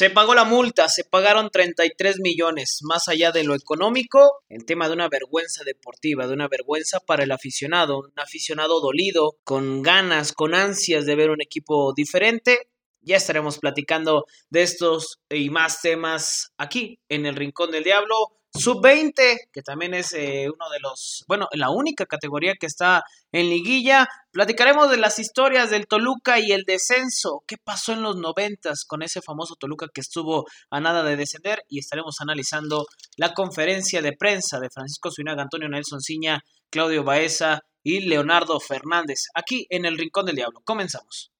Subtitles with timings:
[0.00, 2.78] Se pagó la multa, se pagaron 33 millones.
[2.88, 7.24] Más allá de lo económico, el tema de una vergüenza deportiva, de una vergüenza para
[7.24, 12.70] el aficionado, un aficionado dolido, con ganas, con ansias de ver un equipo diferente.
[13.02, 18.39] Ya estaremos platicando de estos y más temas aquí en el Rincón del Diablo.
[18.52, 23.48] Sub-20, que también es eh, uno de los, bueno, la única categoría que está en
[23.48, 24.08] liguilla.
[24.32, 27.44] Platicaremos de las historias del Toluca y el descenso.
[27.46, 31.62] ¿Qué pasó en los noventas con ese famoso Toluca que estuvo a nada de descender?
[31.68, 37.60] Y estaremos analizando la conferencia de prensa de Francisco Zuinaga, Antonio Nelson Ciña, Claudio Baeza
[37.82, 40.60] y Leonardo Fernández, aquí en el Rincón del Diablo.
[40.64, 41.30] Comenzamos.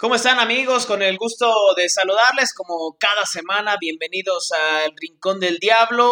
[0.00, 0.86] ¿Cómo están amigos?
[0.86, 3.76] Con el gusto de saludarles como cada semana.
[3.80, 6.10] Bienvenidos al Rincón del Diablo.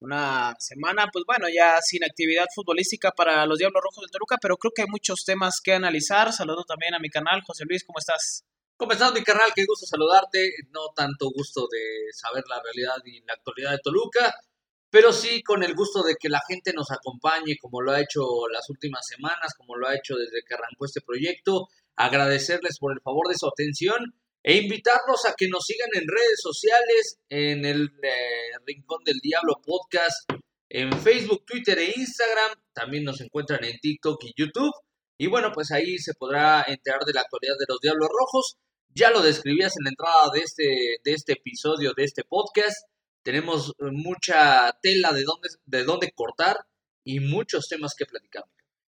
[0.00, 4.56] Una semana, pues bueno, ya sin actividad futbolística para los Diablos Rojos de Toluca, pero
[4.56, 6.32] creo que hay muchos temas que analizar.
[6.32, 7.42] Saludo también a mi canal.
[7.46, 8.44] José Luis, ¿cómo estás?
[8.78, 9.52] ¿Cómo estás, mi carnal?
[9.54, 10.50] Qué gusto saludarte.
[10.70, 14.34] No tanto gusto de saber la realidad y la actualidad de Toluca,
[14.90, 18.48] pero sí con el gusto de que la gente nos acompañe como lo ha hecho
[18.52, 21.68] las últimas semanas, como lo ha hecho desde que arrancó este proyecto.
[21.96, 26.40] Agradecerles por el favor de su atención e invitarlos a que nos sigan en redes
[26.40, 30.30] sociales, en el eh, Rincón del Diablo Podcast,
[30.70, 32.58] en Facebook, Twitter e Instagram.
[32.72, 34.72] También nos encuentran en TikTok y YouTube.
[35.18, 38.56] Y bueno, pues ahí se podrá enterar de la actualidad de los Diablos Rojos.
[38.94, 42.86] Ya lo describías en la entrada de este, de este episodio, de este podcast.
[43.22, 46.56] Tenemos mucha tela de dónde, de dónde cortar
[47.04, 48.44] y muchos temas que platicar.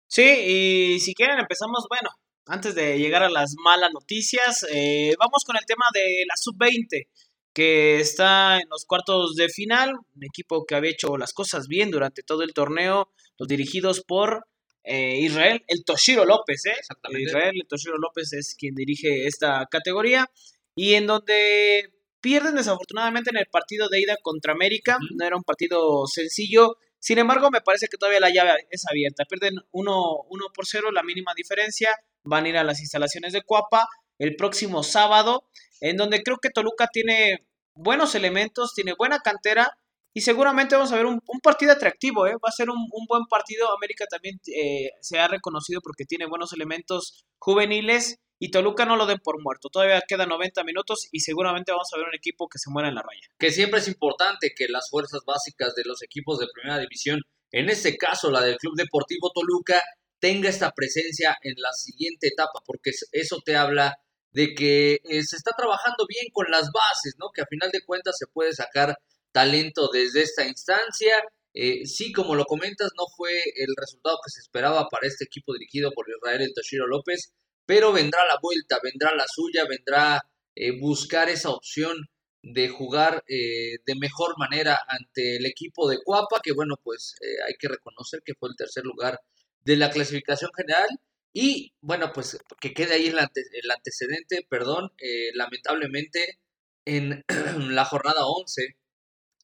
[0.07, 2.09] Sí, y si quieren empezamos, bueno,
[2.45, 7.07] antes de llegar a las malas noticias, eh, vamos con el tema de la sub-20,
[7.53, 11.91] que está en los cuartos de final, un equipo que había hecho las cosas bien
[11.91, 14.47] durante todo el torneo, los dirigidos por
[14.83, 16.73] eh, Israel, el Toshiro López, ¿eh?
[16.79, 17.29] Exactamente.
[17.29, 20.29] Israel, el Toshiro López es quien dirige esta categoría,
[20.73, 21.91] y en donde
[22.21, 27.17] pierden desafortunadamente en el partido de ida contra América, no era un partido sencillo, sin
[27.17, 29.23] embargo, me parece que todavía la llave es abierta.
[29.25, 31.95] Pierden 1 por 0, la mínima diferencia.
[32.23, 33.87] Van a ir a las instalaciones de Cuapa
[34.17, 35.47] el próximo sábado,
[35.79, 39.71] en donde creo que Toluca tiene buenos elementos, tiene buena cantera
[40.13, 42.27] y seguramente vamos a ver un, un partido atractivo.
[42.27, 42.33] ¿eh?
[42.33, 43.73] Va a ser un, un buen partido.
[43.73, 49.05] América también eh, se ha reconocido porque tiene buenos elementos juveniles y Toluca no lo
[49.05, 49.69] den por muerto.
[49.69, 52.95] Todavía quedan 90 minutos y seguramente vamos a ver un equipo que se muera en
[52.95, 53.27] la raya.
[53.37, 57.69] que siempre es importante que las fuerzas básicas de los equipos de primera división, en
[57.69, 59.81] este caso la del Club Deportivo Toluca,
[60.19, 63.95] tenga esta presencia en la siguiente etapa, porque es- eso te habla
[64.31, 67.27] de que eh, se está trabajando bien con las bases, ¿no?
[67.33, 68.95] Que a final de cuentas se puede sacar
[69.31, 71.13] talento desde esta instancia.
[71.53, 75.53] Eh, sí, como lo comentas, no fue el resultado que se esperaba para este equipo
[75.53, 77.31] dirigido por Israel El Toshiro López,
[77.69, 80.21] pero vendrá la vuelta, vendrá la suya, vendrá
[80.55, 81.95] eh, buscar esa opción
[82.41, 87.35] de jugar eh, de mejor manera ante el equipo de Cuapa, que bueno, pues eh,
[87.47, 89.19] hay que reconocer que fue el tercer lugar
[89.65, 90.87] de la clasificación general.
[91.31, 96.39] Y bueno, pues que quede ahí el, ante- el antecedente, perdón, eh, lamentablemente
[96.85, 97.23] en
[97.75, 98.63] la jornada 11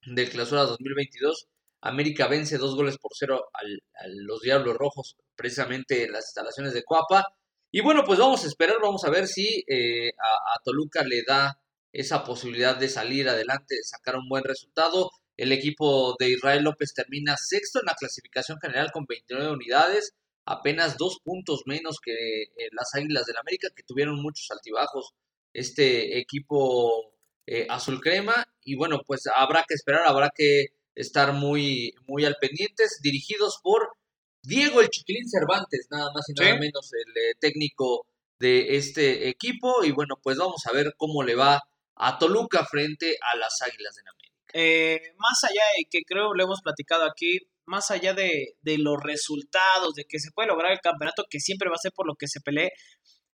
[0.08, 1.48] del clausura 2022,
[1.82, 6.84] América vence dos goles por cero a los Diablos Rojos, precisamente en las instalaciones de
[6.84, 7.24] Cuapa.
[7.76, 11.60] Y bueno, pues vamos a esperar, vamos a ver si eh, a, Toluca le da
[11.92, 15.12] esa posibilidad de salir adelante, de sacar un buen resultado.
[15.36, 20.14] El equipo de Israel López termina sexto en la clasificación general con 29 unidades,
[20.46, 25.12] apenas dos puntos menos que eh, las Águilas del América, que tuvieron muchos altibajos
[25.52, 27.12] este equipo
[27.46, 28.46] eh, azul crema.
[28.64, 33.98] Y bueno, pues habrá que esperar, habrá que estar muy, muy al pendientes, dirigidos por
[34.48, 36.60] Diego el Chiquilín Cervantes, nada más y nada Sí.
[36.60, 38.06] menos el eh, técnico
[38.40, 39.84] de este equipo.
[39.84, 41.62] Y bueno, pues vamos a ver cómo le va
[41.96, 44.36] a Toluca frente a las Águilas del América.
[44.54, 49.02] Eh, más allá de que creo lo hemos platicado aquí, más allá de, de los
[49.02, 52.16] resultados, de que se puede lograr el campeonato, que siempre va a ser por lo
[52.16, 52.72] que se pelee,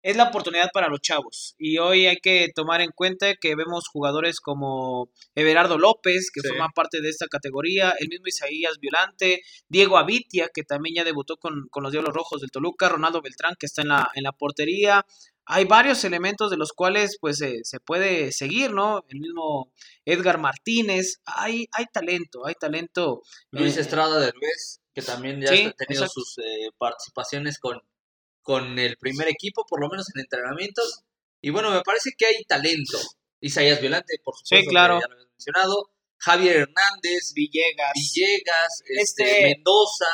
[0.02, 1.56] es la oportunidad para los chavos.
[1.58, 6.48] Y hoy hay que tomar en cuenta que vemos jugadores como Everardo López, que Sí.
[6.50, 11.38] forma parte de esta categoría, el mismo Isaías Violante, Diego Avitia, que también ya debutó
[11.38, 14.32] con, con los Diablos Rojos del Toluca, Ronaldo Beltrán, que está en la, en la
[14.32, 15.06] portería,
[15.52, 19.04] hay varios elementos de los cuales pues se puede seguir, ¿no?
[19.10, 19.74] El mismo
[20.06, 23.24] Edgar Martínez, hay, hay talento, hay talento.
[23.50, 27.82] Luis eh, Estrada de Luis, que también ya ha tenido sus eh, participaciones con,
[28.50, 31.04] con el primer equipo, por lo menos en entrenamientos.
[31.40, 32.98] Y bueno, me parece que hay talento.
[33.40, 35.00] Isaías Violante, por supuesto, claro.
[35.00, 35.92] ya lo hemos mencionado.
[36.18, 40.08] Javier Hernández, Villegas, Villegas, este, este Mendoza,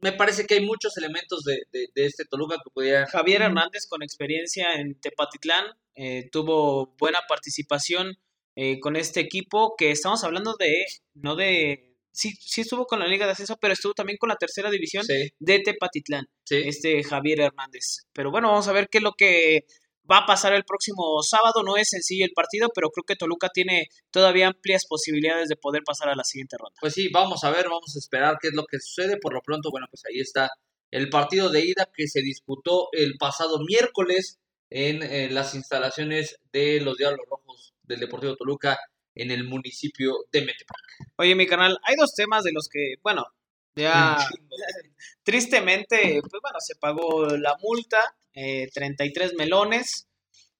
[0.00, 1.60] me parece que hay muchos elementos de,
[1.94, 3.06] este Toluca que podía...
[3.06, 8.18] Javier Hernández con experiencia en Tepatitlán eh, tuvo buena participación
[8.56, 13.06] eh, con este equipo que estamos hablando de, no de, sí, sí estuvo con la
[13.06, 18.06] Liga de Ascenso, pero estuvo también con la tercera división de Tepatitlán, este Javier Hernández.
[18.12, 19.64] Pero bueno, vamos a ver qué es lo que
[20.10, 21.62] va a pasar el próximo sábado.
[21.64, 25.82] No es sencillo el partido, pero creo que Toluca tiene todavía amplias posibilidades de poder
[25.84, 26.76] pasar a la siguiente ronda.
[26.80, 29.18] Pues sí, vamos a ver, vamos a esperar qué es lo que sucede.
[29.18, 30.50] Por lo pronto, bueno, pues ahí está
[30.90, 34.38] el partido de ida que se disputó el pasado miércoles
[34.70, 38.78] en, las instalaciones de los Diablos Rojos del Deportivo Toluca
[39.14, 40.76] en el municipio de Metepec.
[41.16, 43.26] Oye, mi canal, hay dos temas de los que, bueno,
[43.74, 44.16] ya
[45.22, 47.98] tristemente, pues bueno, se pagó la multa,
[48.32, 50.08] 33 eh, melones.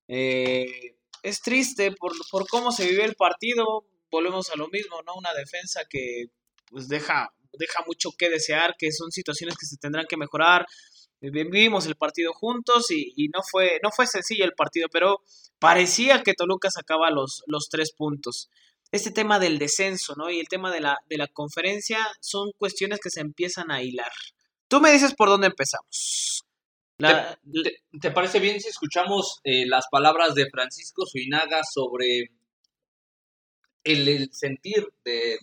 [0.09, 3.85] Eh, es triste por, por, cómo se vive el partido.
[4.11, 5.15] Volvemos a lo mismo, ¿no?
[5.15, 6.27] Una defensa que
[6.67, 10.67] pues deja, deja mucho que desear, que son situaciones que se tendrán que mejorar.
[11.21, 15.23] Vivimos el partido juntos y, y, no, fue, no fue sencillo el partido, pero
[15.59, 18.49] parecía que Toluca sacaba los, los tres puntos
[18.93, 20.31] este tema del descenso, ¿no?
[20.31, 24.11] Y el tema de la, de la conferencia son cuestiones que se empiezan a hilar.
[24.69, 26.45] Tú me dices por dónde empezamos.
[26.99, 32.31] ¿Te, parece bien si escuchamos eh, las palabras de Francisco Suinaga sobre
[33.85, 35.39] el, sentir de,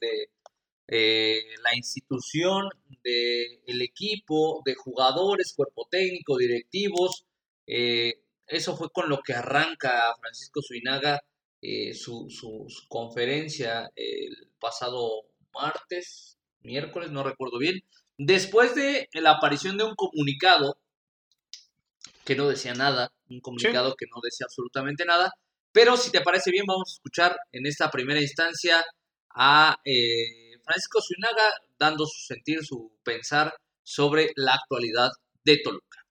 [0.87, 2.69] eh, la institución,
[3.65, 7.25] el equipo, de jugadores, cuerpo técnico, directivos?
[7.65, 11.21] Eh, eso fue con lo que arranca Francisco Suinaga
[11.61, 17.81] eh, su, su, conferencia el pasado martes, miércoles, no recuerdo bien,
[18.17, 20.77] después de la aparición de un comunicado
[22.27, 25.33] que no decía nada, un comunicado que no decía absolutamente nada,
[25.71, 28.83] pero si te parece bien, vamos a escuchar en esta primera instancia
[29.29, 33.53] a eh, Francisco Zuinaga dando su sentir, su pensar
[33.83, 35.09] sobre la actualidad
[35.45, 36.03] de Toluca.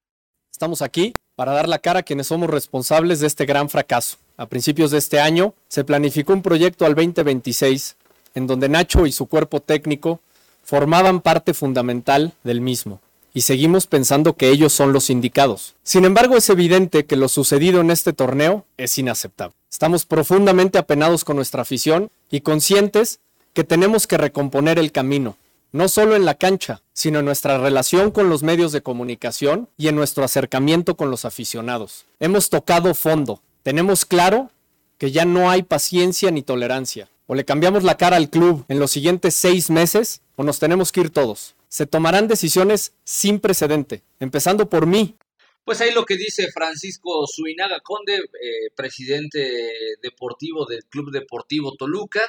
[0.50, 4.16] Estamos aquí para dar la cara a quienes somos responsables de este gran fracaso.
[4.38, 7.96] A principios de este año se planificó un proyecto al 2026
[8.34, 10.20] en donde Nacho y su cuerpo técnico
[10.64, 13.02] formaban parte fundamental del mismo
[13.34, 15.74] y seguimos pensando que ellos son los indicados.
[15.82, 19.54] Sin embargo, es evidente que lo sucedido en este torneo es inaceptable.
[19.70, 23.20] Estamos profundamente apenados con nuestra afición y conscientes
[23.56, 25.38] que tenemos que recomponer el camino,
[25.72, 29.88] no solo en la cancha, sino en nuestra relación con los medios de comunicación y
[29.88, 32.04] en nuestro acercamiento con los aficionados.
[32.20, 33.40] Hemos tocado fondo.
[33.62, 34.50] Tenemos claro
[34.98, 37.08] que ya no hay paciencia ni tolerancia.
[37.26, 40.92] O le cambiamos la cara al club en los siguientes seis meses o nos tenemos
[40.92, 41.54] que ir todos.
[41.70, 45.16] Se tomarán decisiones sin precedente, empezando por mí.
[45.64, 49.72] Pues ahí lo que dice Francisco Suinaga Conde, eh, presidente
[50.02, 52.20] deportivo del Club Deportivo Toluca.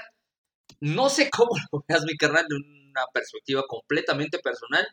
[0.79, 2.45] No sé cómo lo veas, mi carnal,
[3.13, 4.87] perspectiva completamente personal,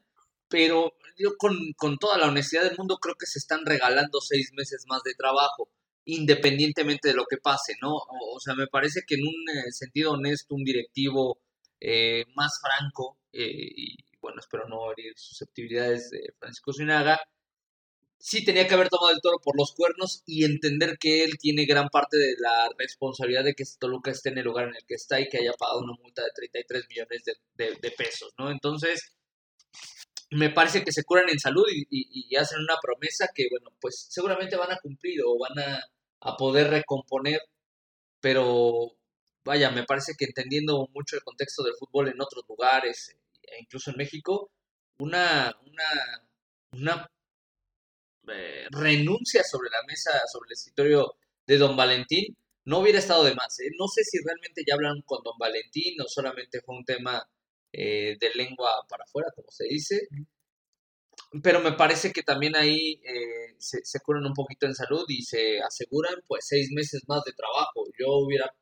[0.48, 4.52] pero yo con, con, toda la honestidad del mundo creo que se están regalando seis
[4.54, 5.70] meses más de trabajo,
[6.04, 7.94] independientemente de lo que pase, ¿no?
[7.94, 11.38] O, sea, me parece que en un eh, sentido honesto, un directivo
[11.81, 17.20] eh, más franco, eh, y bueno, espero no herir susceptibilidades de Francisco Sinaga,
[18.18, 21.66] sí tenía que haber tomado el toro por los cuernos y entender que él tiene
[21.66, 24.94] gran parte de la responsabilidad de que Toluca esté en el lugar en el que
[24.94, 27.22] está y que haya pagado una multa de 33 millones
[27.54, 28.50] de, pesos, ¿no?
[28.50, 29.12] Entonces,
[30.30, 34.56] me parece que se curan en salud y, hacen una promesa que, bueno, pues seguramente
[34.56, 35.80] van a cumplir o van a,
[36.20, 37.40] a poder recomponer,
[38.20, 38.96] pero
[39.44, 43.90] vaya, me parece que entendiendo mucho el contexto del fútbol en otros lugares, e incluso
[43.90, 44.50] en México,
[44.98, 46.28] una, una,
[46.72, 47.10] una
[48.28, 51.16] eh, renuncia sobre la mesa, sobre el escritorio
[51.46, 53.58] de don Valentín, no hubiera estado de más.
[53.60, 53.70] ¿eh?
[53.78, 57.22] No sé si realmente ya hablan con don Valentín o solamente fue un tema
[57.72, 60.08] eh, de lengua para afuera, como se dice.
[61.43, 63.00] Pero me parece que también ahí
[63.58, 67.32] se, se, curan un poquito en salud y se aseguran pues seis meses más de
[67.32, 67.84] trabajo.
[67.98, 68.52] Yo hubiera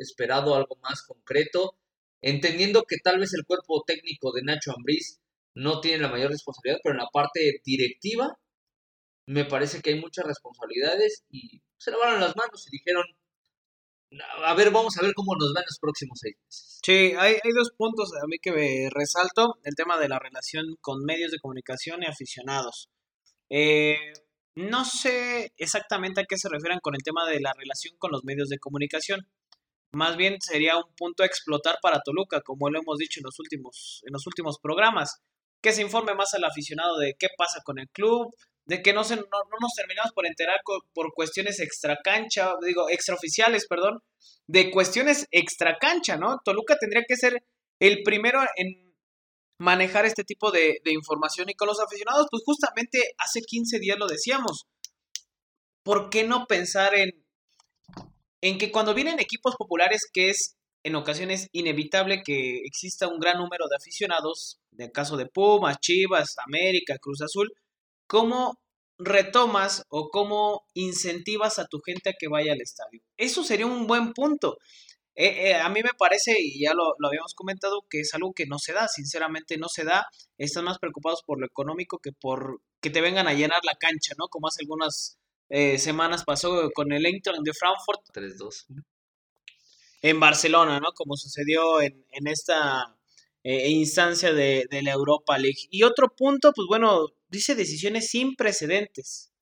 [0.00, 1.76] esperado algo más concreto,
[2.22, 5.20] entendiendo que tal vez el cuerpo técnico de Nacho Ambriz
[5.54, 8.38] no tiene la mayor responsabilidad, pero en la parte directiva
[9.26, 13.04] me parece que hay muchas responsabilidades y se lavaron las manos y dijeron,
[14.44, 16.80] a ver, vamos a ver cómo nos van los próximos seis meses.
[16.84, 20.76] Sí, hay, hay dos puntos a mí que me resalto, el tema de la relación
[20.80, 22.88] con medios de comunicación y aficionados.
[23.50, 24.12] Eh,
[24.54, 28.22] No sé exactamente a qué se refieren con el tema de la relación con los
[28.22, 29.26] medios de comunicación.
[29.94, 33.38] Más bien sería un punto a explotar para Toluca, como lo hemos dicho en los
[33.38, 35.22] últimos, en los últimos programas.
[35.62, 38.34] Que se informe más al aficionado de qué pasa con el club,
[38.72, 44.00] de que no, nos terminamos por enterar por cuestiones extracancha, digo, extraoficiales, perdón,
[44.46, 46.38] de cuestiones extracancha, ¿no?
[46.44, 47.44] Toluca tendría que ser
[47.78, 48.94] el primero en
[49.58, 53.98] manejar este tipo de, de información y con los aficionados, pues justamente hace 15 días
[53.98, 54.64] lo decíamos.
[55.84, 57.10] ¿Por qué no pensar en
[58.42, 63.38] en que cuando vienen equipos populares, que es en ocasiones inevitable que exista un gran
[63.38, 67.52] número de aficionados, en el caso de Pumas, Chivas, América, Cruz Azul,
[68.08, 68.58] ¿cómo
[69.04, 73.00] retomas o cómo incentivas a tu gente a que vaya al estadio?
[73.16, 74.58] Eso sería un buen punto.
[75.14, 78.32] Eh, eh, a mí me parece, y ya lo, lo, habíamos comentado, que es algo
[78.32, 80.06] que no se da, sinceramente no se da.
[80.38, 84.14] Están más preocupados por lo económico que por que te vengan a llenar la cancha,
[84.18, 84.28] ¿no?
[84.28, 85.18] Como hace algunas
[85.48, 88.00] eh, semanas pasó con el Eintracht de Frankfurt.
[88.12, 88.66] 3-2.
[90.02, 90.92] En Barcelona, ¿no?
[90.94, 92.96] Como sucedió en, esta
[93.44, 95.68] eh, instancia de, de, la Europa League.
[95.70, 99.32] Y otro punto, pues bueno, dice decisiones sin precedentes.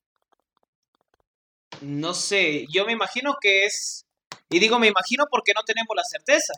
[1.83, 4.07] No sé, yo me imagino que es,
[4.49, 6.55] y digo me imagino porque no tenemos la certeza,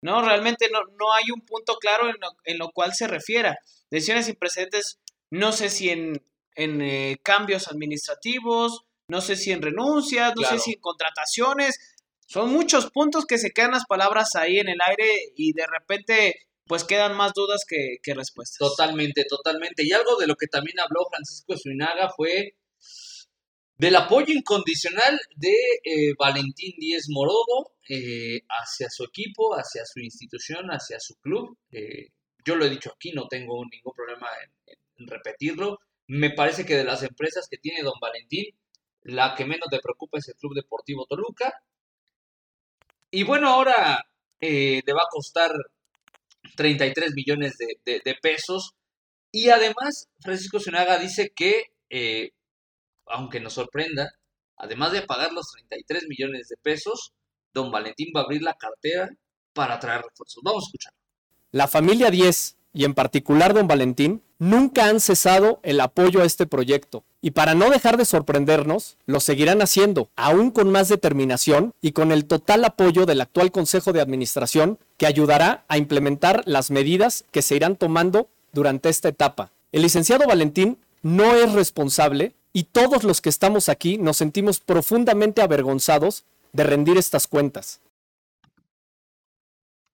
[0.00, 0.22] ¿no?
[0.22, 3.58] Realmente no, no hay un punto claro en lo, en lo cual se refiera.
[3.90, 5.00] Decisiones sin precedentes,
[5.30, 6.24] no sé si en,
[6.54, 11.96] en eh, cambios administrativos, no sé si en renuncias, no sé si en contrataciones.
[12.26, 16.46] Son muchos puntos que se quedan las palabras ahí en el aire y de repente
[16.70, 18.58] pues quedan más dudas que, respuestas.
[18.58, 19.82] Totalmente, totalmente.
[19.84, 22.54] Y algo de lo que también habló Francisco Suinaga fue
[23.76, 30.68] del apoyo incondicional de eh, Valentín Díez Morodo eh, hacia su equipo, hacia su institución,
[30.68, 31.58] hacia su club.
[32.46, 34.28] yo lo he dicho aquí, no tengo ningún problema
[34.96, 35.80] en repetirlo.
[36.06, 38.46] Me parece que de las empresas que tiene don Valentín,
[39.02, 41.52] la que menos te preocupa es el Club Deportivo Toluca.
[43.10, 44.04] Y bueno, ahora
[44.38, 45.50] eh, le va a costar
[46.56, 48.72] 33 millones de, pesos.
[49.32, 52.30] Y además, Francisco Zuniaga dice que, eh,
[53.06, 54.10] aunque nos sorprenda,
[54.56, 57.12] además de pagar los 33 millones de pesos,
[57.52, 59.08] don Valentín va a abrir la cartera
[59.52, 60.42] para traer refuerzos.
[60.42, 60.92] Vamos a escuchar.
[61.52, 66.46] La familia 10 y en particular don Valentín, nunca han cesado el apoyo a este
[66.46, 67.04] proyecto.
[67.22, 72.12] Y para no dejar de sorprendernos, lo seguirán haciendo, aún con más determinación y con
[72.12, 77.42] el total apoyo del actual Consejo de Administración, que ayudará a implementar las medidas que
[77.42, 79.50] se irán tomando durante esta etapa.
[79.72, 85.42] El licenciado Valentín no es responsable y todos los que estamos aquí nos sentimos profundamente
[85.42, 87.80] avergonzados de rendir estas cuentas.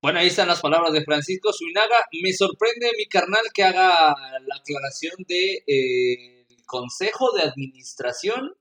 [0.07, 1.97] Bueno, ahí están las palabras de Francisco Suinaga.
[2.23, 4.15] Me sorprende, mi carnal, que haga
[4.47, 8.55] la aclaración de eh, el Consejo de Administración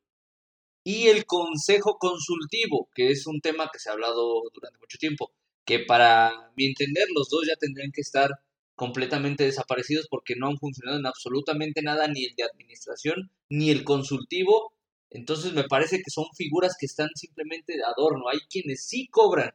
[0.83, 5.33] y el Consejo Consultivo, que es un tema que se ha hablado durante mucho tiempo,
[5.65, 8.31] que para mi entender los dos ya tendrían que estar
[8.73, 13.83] completamente desaparecidos porque no han funcionado en absolutamente nada, ni el de administración, ni el
[13.83, 14.73] consultivo.
[15.11, 18.29] Entonces me parece que son figuras que están simplemente de adorno.
[18.29, 19.51] Hay quienes sí cobran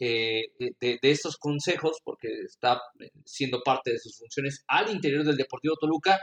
[0.00, 5.36] eh, de, estos consejos, porque está eh, siendo parte de sus funciones al interior del
[5.36, 6.18] Deportivo Toluca,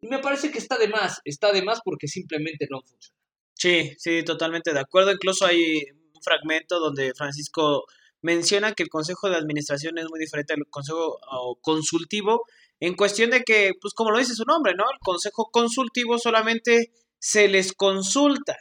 [0.00, 3.18] y me parece que está de más, está de más porque simplemente no funciona.
[3.54, 5.12] Sí, sí, totalmente de acuerdo.
[5.12, 5.82] Incluso hay
[6.14, 7.84] un fragmento donde Francisco
[8.22, 11.18] menciona que el Consejo de Administración es muy diferente al Consejo
[11.60, 12.42] Consultivo,
[12.80, 14.84] en cuestión de que, pues como lo dice su nombre, ¿no?
[14.90, 18.56] El Consejo Consultivo solamente se les consulta,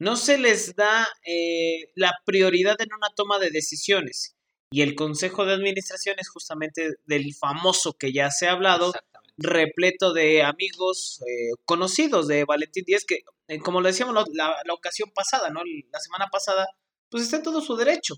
[0.00, 4.34] no se les da eh, la prioridad en una toma de decisiones.
[4.72, 8.92] Y el Consejo de Administración es justamente del famoso que ya se ha hablado,
[9.36, 14.74] repleto de amigos eh, conocidos de Valentín Díez, que, eh, como lo decíamos la, la,
[14.74, 15.60] ocasión pasada, ¿no?
[15.92, 16.66] La semana pasada,
[17.10, 18.14] pues está en todo su derecho.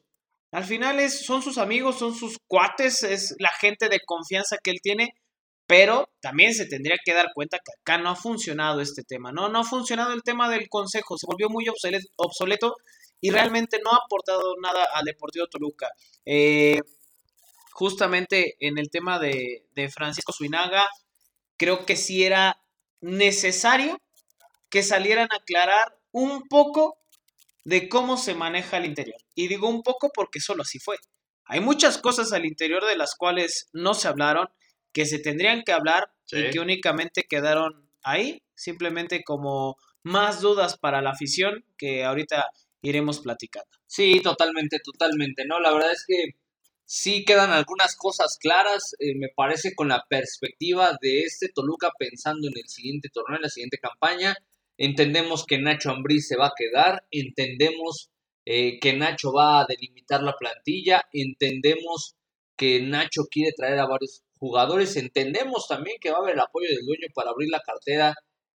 [0.53, 4.71] Al final es, son sus amigos, son sus cuates, es la gente de confianza que
[4.71, 5.15] él tiene
[5.73, 9.49] pero también se tendría que dar cuenta que acá no ha funcionado este tema, ¿no?
[9.49, 11.65] No ha funcionado el tema del consejo, se volvió muy
[12.17, 12.77] obsoleto
[13.23, 15.89] y realmente no ha aportado nada al Deportivo Toluca.
[16.27, 16.79] Eh,
[17.71, 20.87] justamente en el tema de, de Francisco Suinaga,
[21.57, 22.61] creo que sí era
[23.01, 23.99] necesario
[24.69, 26.99] que salieran a aclarar un poco
[27.65, 29.23] de cómo se maneja el interior.
[29.35, 30.99] Y digo un poco porque solo así fue.
[31.47, 34.51] Hay muchas cosas al interior de las cuales no se hablaron
[34.93, 41.03] que se tendrían que hablar y que únicamente quedaron ahí, simplemente como más dudas para
[41.03, 42.47] la afición que ahorita
[42.83, 43.71] iremos platicando.
[43.87, 45.61] Sí, totalmente, totalmente, ¿no?
[45.61, 46.37] La verdad es que
[46.85, 52.49] sí quedan algunas cosas claras, eh, me parece, con la perspectiva de este Toluca pensando
[52.49, 54.37] en el siguiente torneo, en la siguiente campaña.
[54.79, 58.11] Entendemos que Nacho Ambriz se va a quedar, entendemos
[58.45, 62.17] eh, que Nacho va a delimitar la plantilla, entendemos
[62.57, 66.69] que Nacho quiere traer a varios jugadores, entendemos también que va a haber el apoyo
[66.69, 68.13] del dueño para abrir la cartera,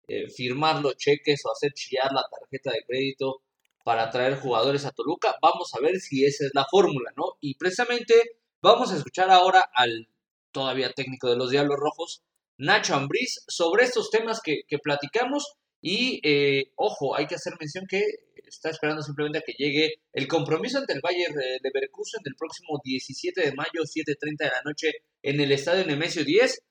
[0.09, 3.43] eh, firmar los cheques o hacer chillar la tarjeta de crédito
[3.85, 5.37] para traer jugadores a Toluca.
[5.41, 7.37] Vamos a ver si esa es la fórmula, ¿no?
[7.41, 8.15] Y precisamente
[8.61, 10.09] vamos a escuchar ahora al
[10.51, 12.25] todavía técnico de los Diablos Rojos,
[12.59, 15.55] Nacho Ambriz, sobre estos temas que, que platicamos.
[15.81, 18.03] Y eh, ojo, hay que hacer mención que
[18.47, 22.81] está esperando simplemente a que llegue el compromiso ante el Bayern de Leverkusen del próximo
[22.83, 24.93] 17 de mayo, 7.30 de la noche
[25.23, 26.63] en el estadio Nemesio 10,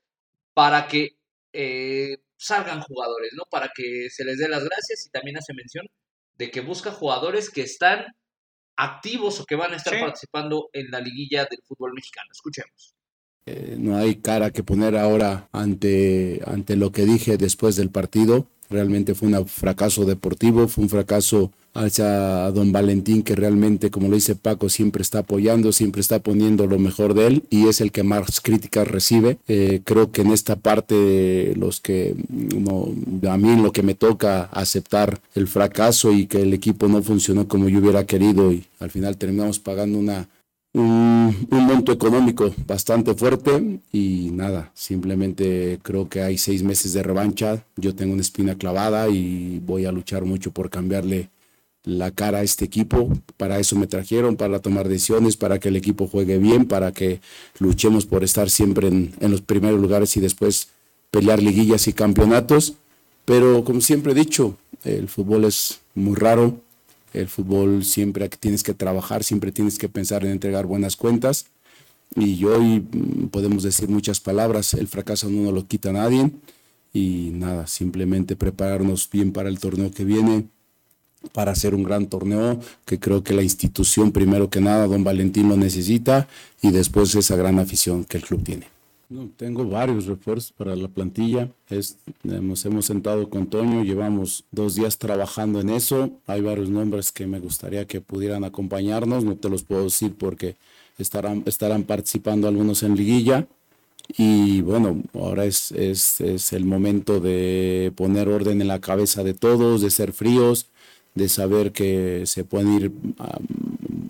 [0.54, 1.18] para que
[1.54, 3.44] eh, salgan jugadores, ¿no?
[3.50, 5.86] Para que se les dé las gracias y también hace mención
[6.36, 8.06] de que busca jugadores que están
[8.76, 12.30] activos o que van a estar participando en la liguilla del fútbol mexicano.
[12.32, 12.95] Escuchemos.
[13.48, 18.48] Eh, no hay cara que poner ahora ante, ante lo que dije después del partido.
[18.72, 24.16] Realmente fue un fracaso deportivo, fue un fracaso hacia don Valentín, que realmente, como lo
[24.16, 27.92] dice Paco, siempre está apoyando, siempre está poniendo lo mejor de él y es el
[27.92, 29.38] que más críticas recibe.
[29.48, 32.16] Eh, creo que en esta parte, los que
[33.30, 37.48] a mí lo que me toca aceptar el fracaso y que el equipo no funcionó
[37.48, 40.28] como yo hubiera querido y al final terminamos pagando una
[40.76, 47.64] un, monto económico bastante fuerte y nada, simplemente creo que hay seis meses de revancha,
[47.78, 51.30] yo tengo una espina clavada y voy a luchar mucho por cambiarle
[51.84, 55.78] la cara a este equipo, para eso me trajeron, para tomar decisiones, para que el
[55.78, 57.22] equipo juegue bien, para que
[57.60, 60.70] luchemos por estar siempre en, en los primeros lugares y después
[61.10, 62.74] pelear liguillas y campeonatos,
[63.24, 66.60] pero como siempre he dicho, el fútbol es muy raro,
[67.16, 71.48] el fútbol siempre tienes que trabajar, siempre tienes que pensar en entregar buenas cuentas.
[72.16, 76.32] Y hoy mm, podemos decir muchas palabras, el fracaso no lo quita nadie.
[76.94, 80.48] Y nada, simplemente prepararnos bien para el torneo que viene,
[81.34, 85.50] para hacer un gran torneo, que creo que la institución, primero que nada, don Valentín
[85.50, 86.28] lo necesita,
[86.62, 88.68] y después esa gran afición que el club tiene.
[89.08, 91.50] No, tengo varios refuerzos para la plantilla.
[91.70, 96.10] Es, hemos, hemos sentado con Toño, llevamos dos días trabajando en eso.
[96.26, 99.24] Hay varios nombres que me gustaría que pudieran acompañarnos.
[99.24, 100.56] No te los puedo decir porque
[100.98, 103.48] estarán, estarán participando algunos en liguilla.
[104.18, 109.36] Y bueno, ahora es, es, es el momento de poner orden en la cabeza de
[109.36, 110.68] todos, de ser fríos,
[111.14, 112.92] de saber que se pueden ir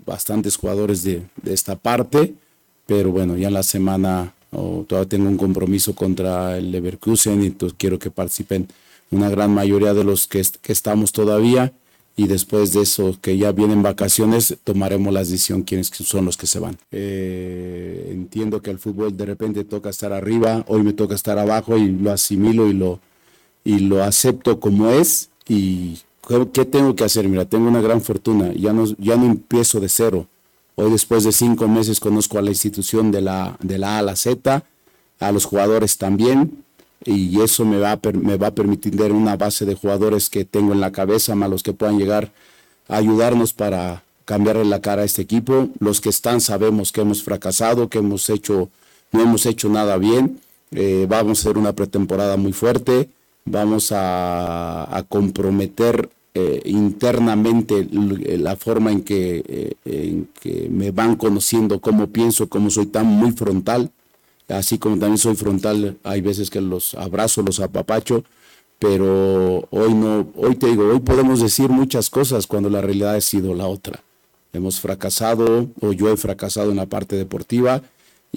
[0.05, 2.33] bastantes jugadores de, de esta parte.
[2.85, 4.34] Pero bueno, ya en la semana
[4.87, 8.67] todavía tengo un compromiso contra el Leverkusen y entonces quiero que participen
[9.11, 11.73] una gran mayoría de los que, que estamos todavía
[12.17, 16.47] y después de eso, que ya vienen vacaciones, tomaremos la decisión quiénes son los que
[16.47, 16.77] se van.
[16.91, 21.77] Eh, entiendo que el fútbol de repente toca estar arriba, hoy me toca estar abajo
[21.77, 22.99] y lo asimilo y lo,
[23.65, 25.29] y lo acepto como es.
[25.47, 25.99] ¿Y
[26.53, 27.27] qué tengo que hacer?
[27.27, 30.27] Mira, tengo una gran fortuna, ya no, ya no empiezo de cero
[30.75, 34.01] Hoy después de cinco meses conozco a la institución de la, de la A a
[34.01, 34.63] la Z,
[35.19, 36.63] a los jugadores también,
[37.05, 40.43] y eso me va, a, me va a permitir tener una base de jugadores que
[40.43, 42.31] tengo en la cabeza, más los que puedan llegar
[42.87, 45.69] a ayudarnos para cambiarle la cara a este equipo.
[45.79, 48.69] Los que están sabemos que hemos fracasado, que hemos hecho,
[49.11, 50.41] no hemos hecho nada bien.
[50.71, 53.07] Eh, vamos a hacer una pretemporada muy fuerte,
[53.45, 61.15] vamos a, a comprometer eh, internamente la forma en que, eh, en que me van
[61.15, 63.89] conociendo, cómo pienso, cómo soy tan muy frontal,
[64.49, 68.25] así como también soy frontal, hay veces que los abrazo, los apapacho,
[68.79, 73.21] pero hoy no, hoy te digo, hoy podemos decir muchas cosas cuando la realidad ha
[73.21, 74.03] sido la otra.
[74.51, 77.81] Hemos fracasado, o yo he fracasado en la parte deportiva,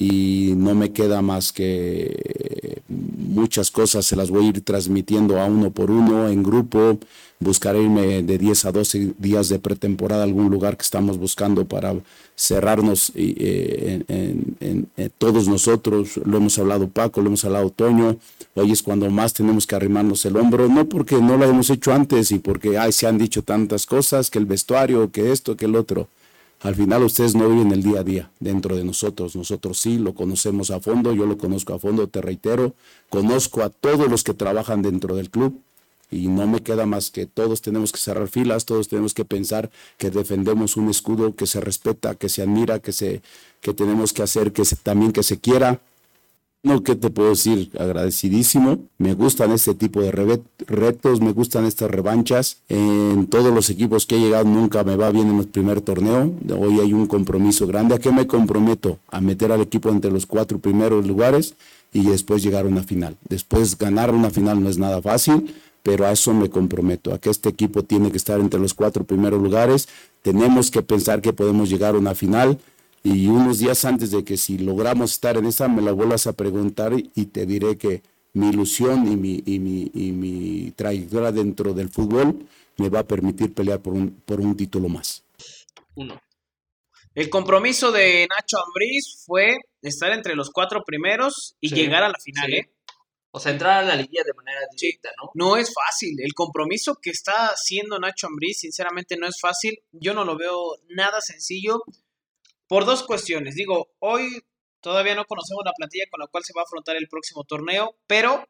[0.01, 5.47] y no me queda más que muchas cosas, se las voy a ir transmitiendo a
[5.47, 6.99] uno por uno, en grupo,
[7.41, 11.65] buscaré irme de 10 a 12 días de pretemporada a algún lugar que estamos buscando
[11.65, 11.97] para
[12.37, 18.19] cerrarnos eh, en, todos nosotros, lo hemos hablado Paco, lo hemos hablado Toño,
[18.55, 21.93] hoy es cuando más tenemos que arrimarnos el hombro, no porque no lo hemos hecho
[21.93, 25.65] antes y porque ay, se han dicho tantas cosas, que el vestuario, que esto, que
[25.65, 26.07] el otro,
[26.61, 29.37] al final ustedes no viven el día a día dentro de nosotros.
[29.37, 32.75] Nosotros sí lo conocemos a fondo, yo lo conozco a fondo, te reitero,
[33.11, 35.61] conozco a todos los que trabajan dentro del club
[36.11, 39.71] y no me queda más que todos tenemos que cerrar filas, todos tenemos que pensar
[39.99, 43.23] que defendemos un escudo que se respeta, que se admira, que se
[43.61, 45.81] que tenemos que hacer que también que se quiera
[46.65, 47.71] no, ¿qué te puedo decir?
[47.79, 48.79] Agradecidísimo.
[48.99, 50.11] Me gustan este tipo de
[50.67, 52.59] retos, me gustan estas revanchas.
[52.69, 56.33] En todos los equipos que he llegado nunca me va bien en el primer torneo.
[56.59, 57.95] Hoy hay un compromiso grande.
[57.95, 58.99] ¿A qué me comprometo?
[59.11, 61.55] A meter al equipo entre los cuatro primeros lugares
[61.93, 63.17] y después llegar a una final.
[63.29, 67.31] Después ganar una final no es nada fácil, pero a eso me comprometo, a que
[67.31, 69.89] este equipo tiene que estar entre los cuatro primeros lugares,
[70.23, 72.59] tenemos que pensar que podemos llegar a una final
[73.03, 76.33] y unos días antes de que si logramos estar en esa me la vuelvas a
[76.33, 78.03] preguntar y te diré que
[78.35, 83.07] mi ilusión y mi, y mi, y mi trayectoria dentro del fútbol me va a
[83.07, 85.25] permitir pelear por un, por un título más.
[85.95, 86.21] Uno.
[87.15, 92.09] El compromiso de Nacho Ambriz fue estar entre los cuatro primeros y Sí, llegar a
[92.09, 92.57] la final, sí.
[92.57, 92.71] ¿eh?
[93.31, 95.31] O sea, entrar a la liguilla de manera directa, ¿no?
[95.35, 96.17] No es fácil.
[96.21, 99.83] El compromiso que está haciendo Nacho Ambriz, sinceramente, no es fácil.
[99.93, 101.83] Yo no lo veo nada sencillo
[102.69, 103.55] por dos cuestiones.
[103.55, 104.29] Digo, hoy
[104.81, 107.97] todavía no conocemos la plantilla con la cual se va a afrontar el próximo torneo,
[108.07, 108.45] pero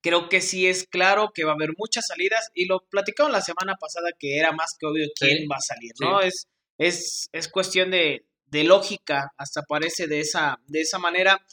[0.00, 3.40] creo que sí es claro que va a haber muchas salidas y lo platicaron la
[3.40, 6.20] semana pasada que era más que obvio quién Sí, va a salir, ¿no?
[6.22, 6.28] sí.
[6.28, 6.46] Es,
[6.78, 11.44] es, es cuestión de, de lógica, hasta parece de esa, de esa manera,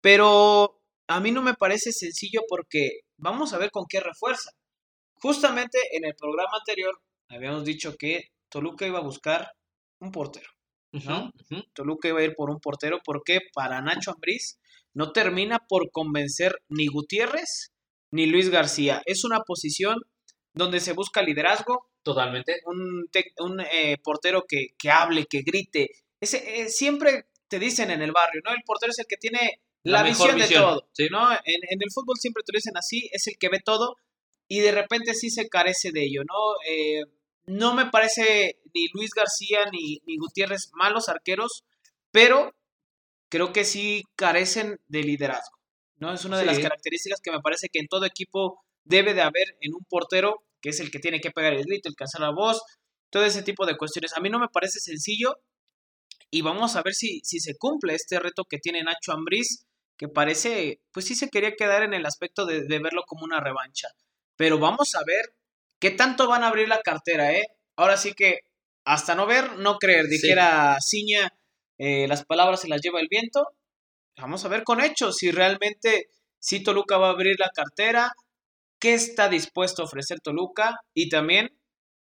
[0.00, 4.50] pero a mí no me parece sencillo porque vamos a ver con qué refuerza.
[5.14, 6.98] Justamente en el programa anterior
[7.28, 9.52] habíamos dicho que Toluca iba a buscar
[10.00, 10.50] un portero.
[11.72, 14.58] Toluca iba a ir por un portero porque para Nacho Ambriz
[14.92, 17.72] no termina por convencer ni Gutiérrez
[18.10, 19.02] ni Luis García.
[19.06, 19.96] Es una posición
[20.52, 22.60] donde se busca liderazgo, Totalmente.
[22.66, 25.90] un, eh, portero que, que hable, que grite.
[26.20, 28.50] Ese, eh, siempre te dicen en el barrio, ¿no?
[28.50, 31.08] El portero es el que tiene la, visión, de todo, sí.
[31.10, 31.30] ¿no?
[31.32, 33.96] En, en el fútbol siempre te lo dicen así, es el que ve todo
[34.50, 36.34] y de repente sí se carece de ello, ¿no?
[36.68, 37.04] Eh,
[37.50, 41.64] no me parece ni Luis García ni, ni Gutiérrez malos arqueros,
[42.12, 42.54] pero
[43.28, 45.58] creo que sí carecen de liderazgo,
[45.96, 46.12] ¿no?
[46.12, 49.56] Es una de las características que me parece que en todo equipo debe de haber
[49.60, 52.30] en un portero, que es el que tiene que pegar el grito, el que la
[52.30, 52.62] voz,
[53.10, 54.16] todo ese tipo de cuestiones.
[54.16, 55.36] A mí no me parece sencillo
[56.30, 60.08] y vamos a ver si, si se cumple este reto que tiene Nacho Ambriz, que
[60.08, 63.88] parece, pues sí se quería quedar en el aspecto de, de verlo como una revancha.
[64.36, 65.34] Pero vamos a ver
[65.80, 67.46] qué tanto van a abrir la cartera, ¿eh?
[67.76, 68.40] Ahora sí que
[68.84, 70.12] hasta no ver, no creer, Sí.
[70.12, 71.32] dijera Ciña,
[71.78, 73.46] eh, las palabras se las lleva el viento.
[74.16, 78.12] Vamos a ver con hechos si realmente si Toluca va a abrir la cartera,
[78.78, 81.50] qué está dispuesto a ofrecer Toluca y también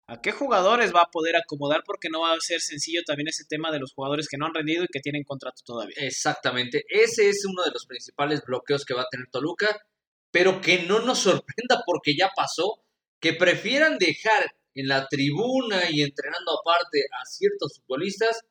[0.08, 3.46] a qué jugadores va a poder acomodar porque no va a ser sencillo también ese
[3.48, 5.96] tema de los jugadores que no han rendido y que tienen contrato todavía.
[5.98, 6.86] Exactamente.
[6.90, 9.80] Ese es uno de los principales bloqueos que va a tener Toluca,
[10.32, 12.85] pero que no nos sorprenda porque ya pasó,
[13.26, 18.42] que prefieran dejar en la tribuna y entrenando aparte a ciertos futbolistas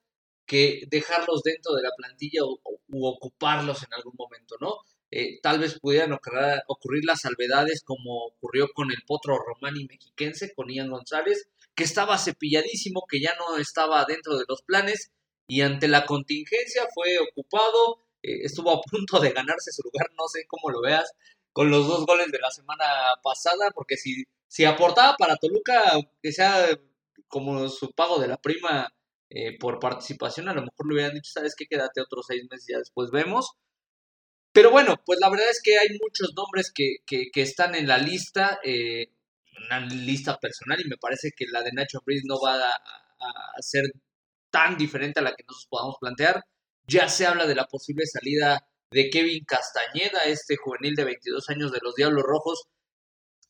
[0.44, 4.78] que dejarlos dentro de la plantilla u ocuparlos en algún momento, ¿no?
[5.12, 10.52] Eh, tal vez pudieran ocurrir, ocurrir las salvedades como ocurrió con el Potro Romani mexiquense,
[10.52, 15.12] con Ian González, que estaba cepilladísimo, que ya no estaba dentro de los planes
[15.46, 20.26] y ante la contingencia fue ocupado, eh, estuvo a punto de ganarse su lugar, no
[20.26, 21.12] sé cómo lo veas,
[21.52, 22.84] con los dos goles de la semana
[23.22, 25.78] pasada, porque si, si aportaba para Toluca,
[26.22, 26.52] que sea
[27.28, 28.88] como su pago de la prima
[29.30, 32.66] eh, por participación, a lo mejor le hubieran dicho, sabes qué, quédate otros seis meses,
[32.70, 33.44] ya después vemos.
[34.52, 37.88] Pero bueno, pues la verdad es que hay muchos nombres que, que, que están en
[37.88, 39.08] la lista, eh,
[39.66, 42.76] una lista personal, y me parece que la de Nacho Ambriz no va a-
[43.58, 43.84] a ser
[44.50, 46.42] tan diferente a la que nosotros podamos plantear.
[46.86, 51.72] Ya se habla de la posible salida de Kevin Castañeda, este juvenil de 22 años
[51.72, 52.64] de los Diablos Rojos,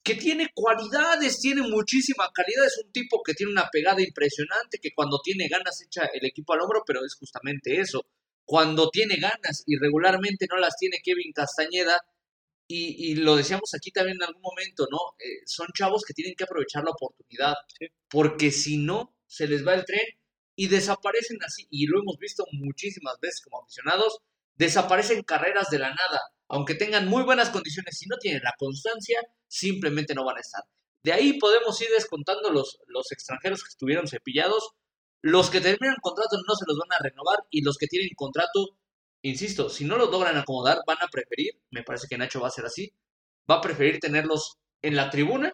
[0.04, 4.92] que tiene cualidades, tiene muchísima calidad, es un tipo que tiene una pegada impresionante, que
[4.94, 8.06] cuando tiene ganas echa el equipo al hombro, pero es justamente eso,
[8.44, 11.98] cuando tiene ganas y regularmente no las tiene Kevin Castañeda,
[12.68, 14.98] y, y lo decíamos aquí también en algún momento, ¿no?
[15.18, 17.54] Eh, son chavos que tienen que aprovechar la oportunidad,
[18.08, 20.06] porque si no, se les va el tren
[20.54, 24.18] y desaparecen así, y lo hemos visto muchísimas veces como aficionados,
[24.56, 29.20] desaparecen carreras de la nada, aunque tengan muy buenas condiciones, si no tienen la constancia,
[29.48, 30.62] simplemente no van a estar.
[31.02, 34.70] De ahí podemos ir descontando los, los extranjeros que estuvieron cepillados,
[35.22, 38.76] los que terminan contrato no se los van a renovar y los que tienen contrato,
[39.22, 42.50] insisto, si no los logran acomodar, van a preferir, me parece que Nacho va a
[42.50, 42.92] ser así,
[43.50, 45.52] va a preferir tenerlos en la tribuna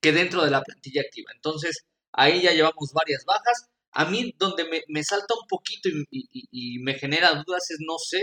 [0.00, 1.32] que dentro de la plantilla activa.
[1.34, 3.68] Entonces, ahí ya llevamos varias bajas.
[3.92, 7.70] A mí, donde me, me salta un poquito y, y- y- y me genera dudas
[7.70, 8.22] es, no sé,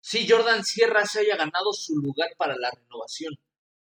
[0.00, 3.34] si Jordan Sierra se haya ganado su lugar para la renovación.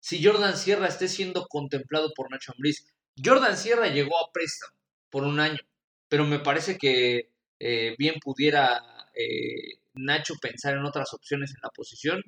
[0.00, 2.86] Si Jordan Sierra esté siendo contemplado por Nacho Ambriz.
[3.24, 4.74] Jordan Sierra llegó a préstamo
[5.10, 5.60] por un año,
[6.08, 8.82] pero me parece que eh, bien pudiera
[9.14, 12.22] eh, Nacho pensar en otras opciones en la posición.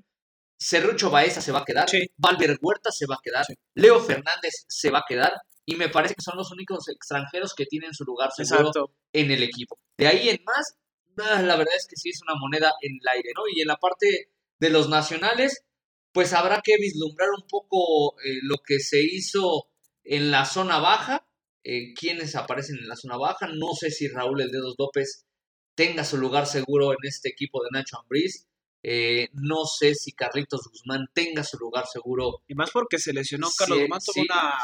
[0.58, 2.08] Serrucho Baeza se va a quedar, Sí.
[2.16, 3.44] Valver Huerta se va a quedar,
[3.74, 5.32] Leo Fernández se va a quedar,
[5.66, 8.94] y me parece que son los únicos extranjeros que tienen su lugar seguro Exacto.
[9.12, 9.78] en el equipo.
[9.98, 10.76] De ahí en más,
[11.16, 13.42] la verdad es que sí es una moneda en el aire, ¿no?
[13.52, 15.64] Y en la parte de los nacionales,
[16.12, 19.68] pues habrá que vislumbrar un poco eh, lo que se hizo
[20.04, 21.26] en la zona baja,
[21.64, 23.48] eh, quiénes aparecen en la zona baja.
[23.48, 25.26] No sé si Raúl El Dedos López
[25.74, 28.46] tenga su lugar seguro en este equipo de Nacho Ambriz.
[28.88, 32.44] Eh, no sé si Carlitos Guzmán tenga su lugar seguro.
[32.46, 34.58] Y más porque se lesionó Carlos Guzmán, tuvo una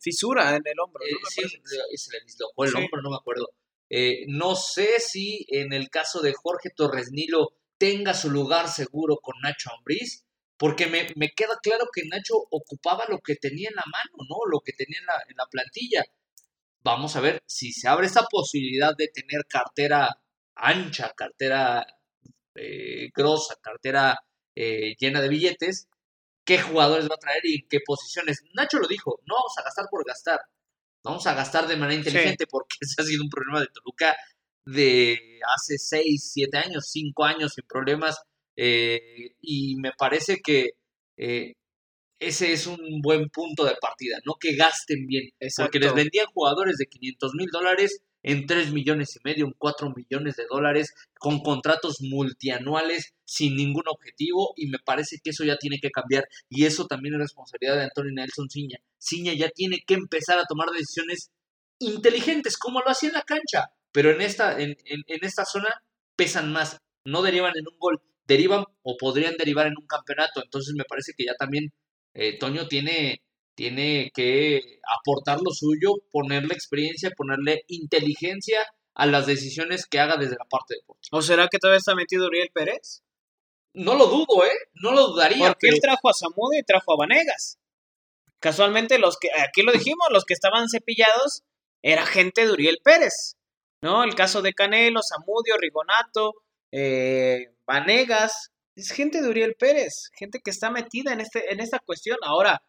[0.00, 1.04] fisura en el hombro.
[1.08, 1.30] ¿no?
[1.30, 3.50] se le dislocó el hombro, no me acuerdo.
[4.26, 9.36] no sé si en el caso de Jorge Torres Nilo tenga su lugar seguro con
[9.40, 13.84] Nacho Ambriz porque me, me, queda claro que Nacho ocupaba lo que tenía en la
[13.86, 14.50] mano, ¿no?
[14.50, 16.04] Lo que tenía en la, en la plantilla.
[16.82, 20.08] Vamos a ver si se abre esa posibilidad de tener cartera
[20.56, 21.86] ancha, cartera
[22.54, 24.18] eh, grosa, cartera
[24.54, 25.88] eh, llena de billetes,
[26.44, 28.42] qué jugadores va a traer y en qué posiciones.
[28.54, 30.40] Nacho lo dijo, no vamos a gastar por gastar,
[31.02, 34.16] vamos a gastar de manera inteligente porque ese ha sido un problema de Toluca
[34.66, 38.18] de hace 6, 7 años, 5 años sin problemas
[38.56, 40.70] eh, y me parece que
[41.16, 41.54] eh,
[42.18, 46.76] ese es un buen punto de partida, no que gasten bien, porque les vendían jugadores
[46.78, 51.40] de 500 mil dólares en 3 millones y medio, en 4 millones de dólares, con
[51.40, 56.64] contratos multianuales sin ningún objetivo, y me parece que eso ya tiene que cambiar, y
[56.64, 58.78] eso también es responsabilidad de Antonio Nelson Ciña.
[58.98, 61.30] Ciña ya tiene que empezar a tomar decisiones
[61.78, 65.68] inteligentes, como lo hacía en la cancha, pero en esta, en, en, esta zona
[66.16, 70.42] pesan más, no derivan en un gol, derivan o podrían derivar en un campeonato.
[70.42, 71.72] Entonces me parece que ya también
[72.14, 73.22] eh, Toño tiene,
[73.54, 78.60] tiene que aportar lo suyo, ponerle experiencia, ponerle inteligencia
[78.94, 81.18] a las decisiones que haga desde la parte deportiva.
[81.18, 83.02] ¿O será que todavía está metido Uriel Pérez?
[83.72, 84.56] No lo dudo, ¿eh?
[84.74, 85.48] No lo dudaría.
[85.48, 87.58] Porque él trajo a Samudio y trajo a Vanegas.
[88.38, 91.42] Casualmente, los que, aquí lo dijimos, los que estaban cepillados
[91.82, 93.36] era gente de Uriel Pérez.
[93.82, 94.04] ¿No?
[94.04, 96.32] El caso de Canelo, Samudio, Rigonato,
[96.72, 101.78] eh, Vanegas, es gente de Uriel Pérez, gente que está metida en, este, en esta
[101.80, 102.16] cuestión.
[102.22, 102.62] Ahora,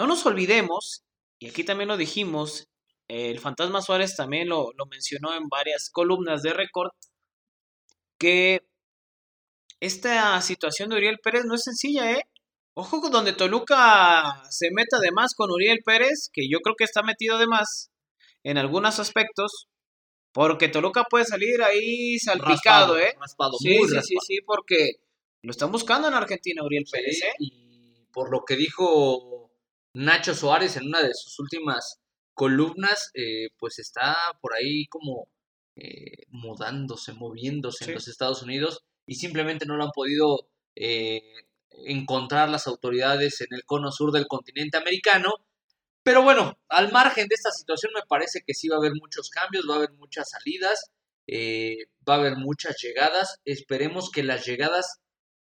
[0.00, 1.04] no nos olvidemos,
[1.38, 2.68] y aquí también lo dijimos,
[3.06, 6.90] el Fantasma Suárez también lo, lo mencionó en varias columnas de récord,
[8.18, 8.62] que
[9.78, 12.22] esta situación de Uriel Pérez no es sencilla, ¿eh?
[12.72, 16.84] Ojo con donde Toluca se meta de más con Uriel Pérez, que yo creo que
[16.84, 17.90] está metido de más
[18.42, 19.68] en algunos aspectos,
[20.32, 23.14] porque Toluca puede salir ahí salpicado, ¿eh?
[23.20, 24.02] Raspado, sí, muy sí, raspado.
[24.06, 24.92] sí, sí, porque
[25.42, 27.34] lo están buscando en Argentina, Uriel Pérez, ¿eh?
[27.38, 29.49] Y por lo que dijo
[29.94, 31.98] Nacho Suárez en una de sus últimas
[32.34, 35.28] columnas, eh, pues está por ahí como
[35.76, 37.90] eh, mudándose, moviéndose Sí.
[37.90, 41.22] en los Estados Unidos y simplemente no lo han podido eh,
[41.70, 45.32] encontrar las autoridades en el cono sur del continente americano.
[46.02, 49.30] Pero bueno, al margen de esta situación me parece que sí va a haber muchos
[49.30, 50.90] cambios, va a haber muchas salidas,
[52.08, 53.38] va a haber muchas llegadas.
[53.44, 55.00] Esperemos que las llegadas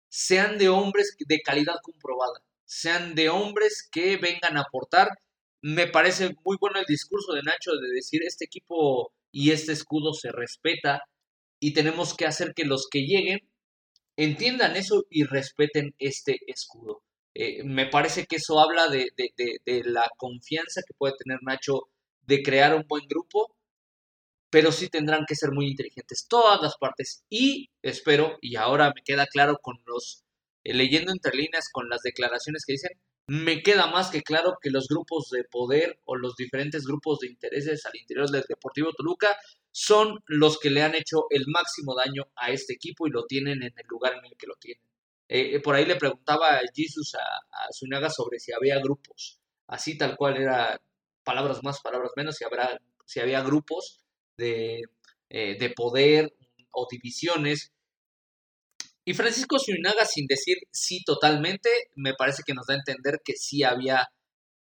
[0.09, 5.09] sean de hombres de calidad comprobada, sean de hombres que vengan a aportar.
[5.63, 10.13] Me parece muy bueno el discurso de Nacho de decir este equipo y este escudo
[10.13, 11.03] se respeta
[11.61, 13.39] y tenemos que hacer que los que lleguen
[14.17, 17.03] entiendan eso y respeten este escudo.
[17.35, 21.39] Eh, me parece que eso habla de, de, de, de la confianza que puede tener
[21.43, 21.83] Nacho
[22.23, 23.55] de crear un buen grupo,
[24.51, 29.03] pero sí tendrán que ser muy inteligentes todas las partes y espero, y ahora me
[29.05, 30.25] queda claro con los,
[30.75, 32.91] leyendo entre líneas con las declaraciones que dicen,
[33.29, 37.29] me queda más que claro que los grupos de poder o los diferentes grupos de
[37.29, 39.37] intereses al interior del Deportivo Toluca
[39.73, 43.63] son los que le han hecho el máximo daño a este equipo y lo tienen
[43.63, 44.83] en el lugar en el que lo tienen.
[45.29, 50.17] Eh, por ahí le preguntaba Jesus a, a Zuniaga sobre si había grupos, así tal
[50.17, 50.81] cual era
[51.25, 53.99] palabras más, palabras menos, si, habrá, si había grupos
[54.39, 54.83] de,
[55.29, 56.33] eh, de poder
[56.71, 57.73] o divisiones.
[59.09, 63.35] Y Francisco Zuniaga, sin decir sí totalmente, me parece que nos da a entender que
[63.35, 64.09] sí había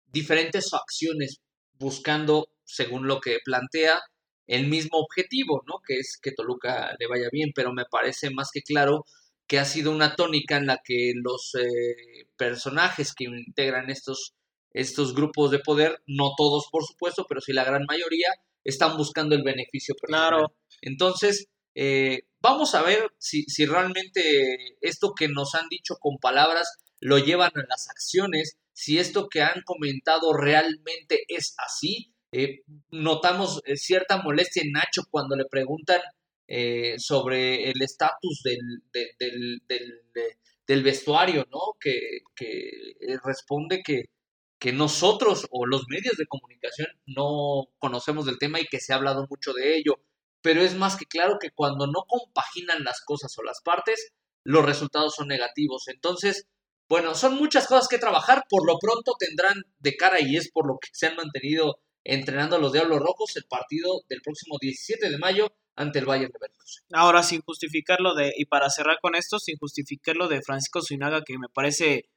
[0.06, 1.40] diferentes facciones
[1.74, 4.00] buscando, según lo que plantea,
[4.46, 5.80] el mismo objetivo, ¿no?
[5.84, 9.06] Que es que Toluca le vaya bien, pero me parece más que claro
[9.48, 14.36] que ha sido una tónica en la que los eh, personajes que integran estos,
[14.74, 18.30] estos grupos de poder, no todos por supuesto, pero sí la gran mayoría,
[18.64, 20.30] están buscando el beneficio personal.
[20.30, 20.56] Claro.
[20.82, 26.68] Entonces, eh, vamos a ver si, si realmente esto que nos han dicho con palabras
[27.00, 32.14] lo llevan a las acciones, si esto que han comentado realmente es así.
[32.32, 32.62] Eh,
[32.92, 36.02] notamos eh, cierta molestia en Nacho cuando le preguntan
[36.98, 38.60] sobre el estatus del,
[38.94, 41.60] de- del, del, de- del vestuario, ¿no?
[41.80, 42.72] Que, que
[43.24, 44.06] responde que,
[44.60, 48.98] que nosotros o los medios de comunicación no conocemos del tema y que se ha
[48.98, 49.96] hablado mucho de ello.
[50.46, 54.12] Pero es más que claro que cuando no compaginan las cosas o las partes,
[54.44, 55.88] los resultados son negativos.
[55.88, 56.46] Entonces,
[56.88, 58.44] bueno, son muchas cosas que trabajar.
[58.48, 62.58] Por lo pronto tendrán de cara, y es por lo que se han mantenido entrenando
[62.58, 66.86] a los Diablos Rojos, el partido del próximo 17 de mayo ante el Bayern Leverkusen.
[66.94, 71.40] Ahora, sin justificarlo de, y para cerrar con esto, sin justificarlo de Francisco Zuinaga, que
[71.40, 72.12] me parece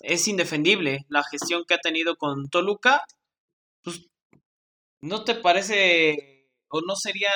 [0.00, 3.04] es indefendible la gestión que ha tenido con Toluca,
[3.82, 4.06] pues,
[5.02, 7.30] ¿no te parece o no sería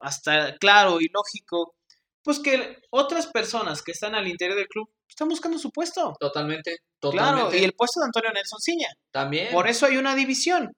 [0.00, 1.74] hasta claro y lógico,
[2.22, 6.14] pues que otras personas que están al interior del club están buscando su puesto?
[6.18, 7.40] Totalmente, totalmente.
[7.40, 8.88] Claro, y el puesto de Antonio Nelson Ciña.
[9.10, 9.52] También.
[9.52, 10.72] Por eso hay una división.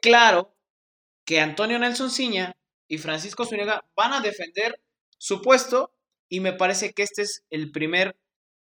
[0.00, 0.54] Claro
[1.24, 2.56] que Antonio Nelson Ciña
[2.88, 4.80] y Francisco Zuniga van a defender
[5.18, 5.92] su puesto
[6.28, 8.16] y me parece que este es el primer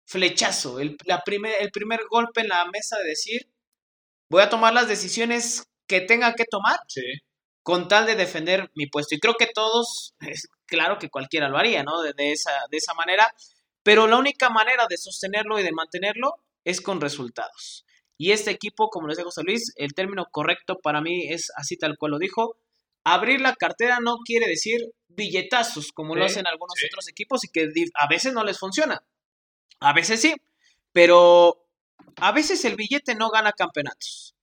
[0.05, 3.49] flechazo, el, la primer, el primer golpe en la mesa de decir,
[4.29, 6.77] voy a tomar las decisiones que tenga que tomar
[7.63, 9.15] con tal de defender mi puesto.
[9.15, 12.01] Y creo que todos, es claro que cualquiera lo haría, ¿no?
[12.01, 13.33] De, de, esa, de esa manera,
[13.83, 17.85] pero la única manera de sostenerlo y de mantenerlo es con resultados.
[18.17, 21.75] Y este equipo, como les dijo José Luis, el término correcto para mí es así
[21.75, 22.55] tal cual lo dijo.
[23.03, 27.67] Abrir la cartera no quiere decir billetazos, como lo hacen algunos otros equipos y que
[27.95, 29.03] a veces no les funciona.
[29.79, 30.35] A veces sí,
[30.91, 31.65] pero
[32.17, 34.35] a veces el billete no gana campeonatos.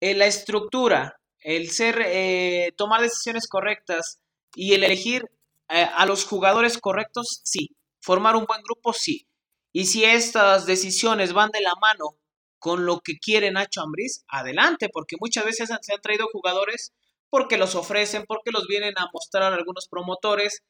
[0.00, 4.20] Eh, la estructura, el ser, eh, tomar decisiones correctas
[4.54, 5.30] y el elegir
[5.68, 7.76] eh, a los jugadores correctos, sí.
[8.00, 9.26] Formar un buen grupo, sí.
[9.72, 12.16] Y si estas decisiones van de la mano
[12.58, 16.92] con lo que quiere Nacho Ambriz, adelante, porque muchas veces se han traído jugadores
[17.30, 20.62] porque los ofrecen, porque los vienen a mostrar algunos promotores.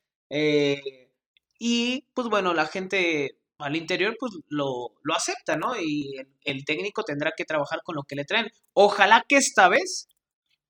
[1.59, 5.79] y pues bueno, la gente al interior pues lo, lo acepta, ¿no?
[5.81, 8.51] Y el, técnico tendrá que trabajar con lo que le traen.
[8.73, 10.09] Ojalá que esta vez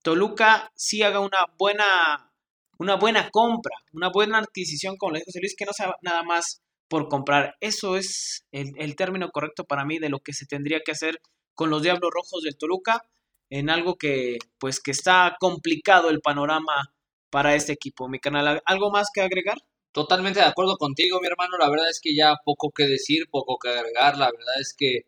[0.08, 2.32] Toluca sí haga una buena,
[2.78, 6.22] una buena compra, una buena adquisición, como le dijo José Luis, que no sea nada
[6.22, 7.56] más por comprar.
[7.60, 11.20] Eso es el, el término correcto para mí de lo que se tendría que hacer
[11.54, 13.02] con los Diablos Rojos del Toluca,
[13.50, 16.94] en algo que, pues, que está complicado el panorama
[17.28, 18.08] para este equipo.
[18.08, 19.58] Mi canal, ¿algo más que agregar?
[19.92, 21.58] Totalmente de acuerdo contigo, mi hermano.
[21.58, 24.16] La verdad es que ya poco que decir, poco que agregar.
[24.16, 25.02] La verdad es que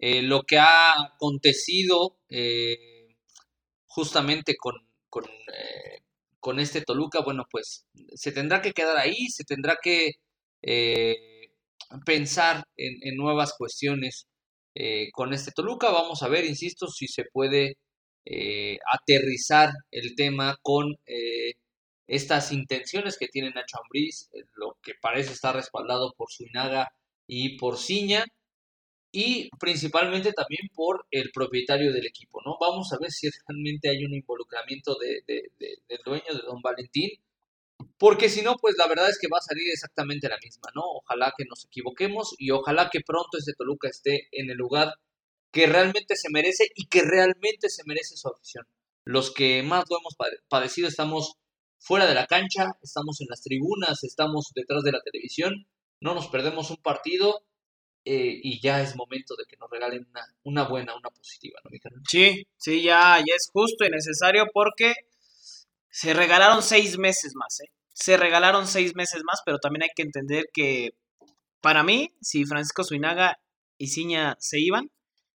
[0.00, 2.97] eh, lo que ha acontecido eh,
[3.98, 4.76] justamente con,
[5.08, 6.02] con, eh,
[6.38, 7.84] con, este Toluca, bueno, pues
[8.14, 10.12] se tendrá que quedar ahí, se tendrá que
[12.06, 14.28] pensar en, en, nuevas cuestiones
[15.12, 15.90] con este Toluca.
[15.90, 17.78] Vamos a ver, insisto, si se puede
[18.92, 20.94] aterrizar el tema con
[22.08, 26.88] estas intenciones que tiene Nacho Ambriz, eh, lo que parece estar respaldado por Suinaga
[27.26, 28.24] y por Ciña,
[29.10, 32.56] y principalmente también por el propietario del equipo, ¿no?
[32.60, 37.10] Vamos a ver si realmente hay un involucramiento de, del dueño, de Don Valentín,
[37.96, 40.82] porque si no, pues la verdad es que va a salir exactamente la misma, ¿no?
[40.84, 44.94] Ojalá que nos equivoquemos y ojalá que pronto este Toluca esté en el lugar
[45.52, 48.66] que realmente se merece y que realmente se merece su afición.
[49.04, 50.16] Los que más lo hemos
[50.48, 51.38] padecido estamos
[51.78, 55.66] fuera de la cancha, estamos en las tribunas, estamos detrás de la televisión,
[56.00, 57.42] no nos perdemos un partido
[58.10, 61.70] eh, y ya es momento de que nos regalen una, una buena, una positiva, ¿no,
[61.70, 64.94] mi Sí, sí, ya, ya es justo y necesario porque
[65.90, 67.70] se regalaron seis meses más, ¿eh?
[67.92, 70.94] Se regalaron seis meses más, pero también hay que entender que
[71.60, 73.38] para mí, si Francisco Suinaga
[73.76, 74.90] y Ciña se iban,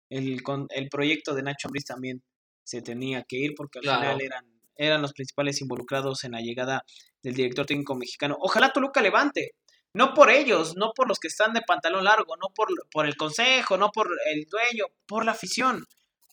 [0.08, 2.22] el, con, el proyecto de Nacho Ambriz también
[2.62, 6.84] se tenía que ir porque al final eran eran los principales involucrados en la llegada
[7.22, 8.38] del director técnico mexicano.
[8.40, 9.50] Ojalá Toluca levante,
[9.94, 13.16] no por ellos, no por los que están de pantalón largo, no por, por el
[13.16, 15.86] consejo, no por el dueño, por la afición,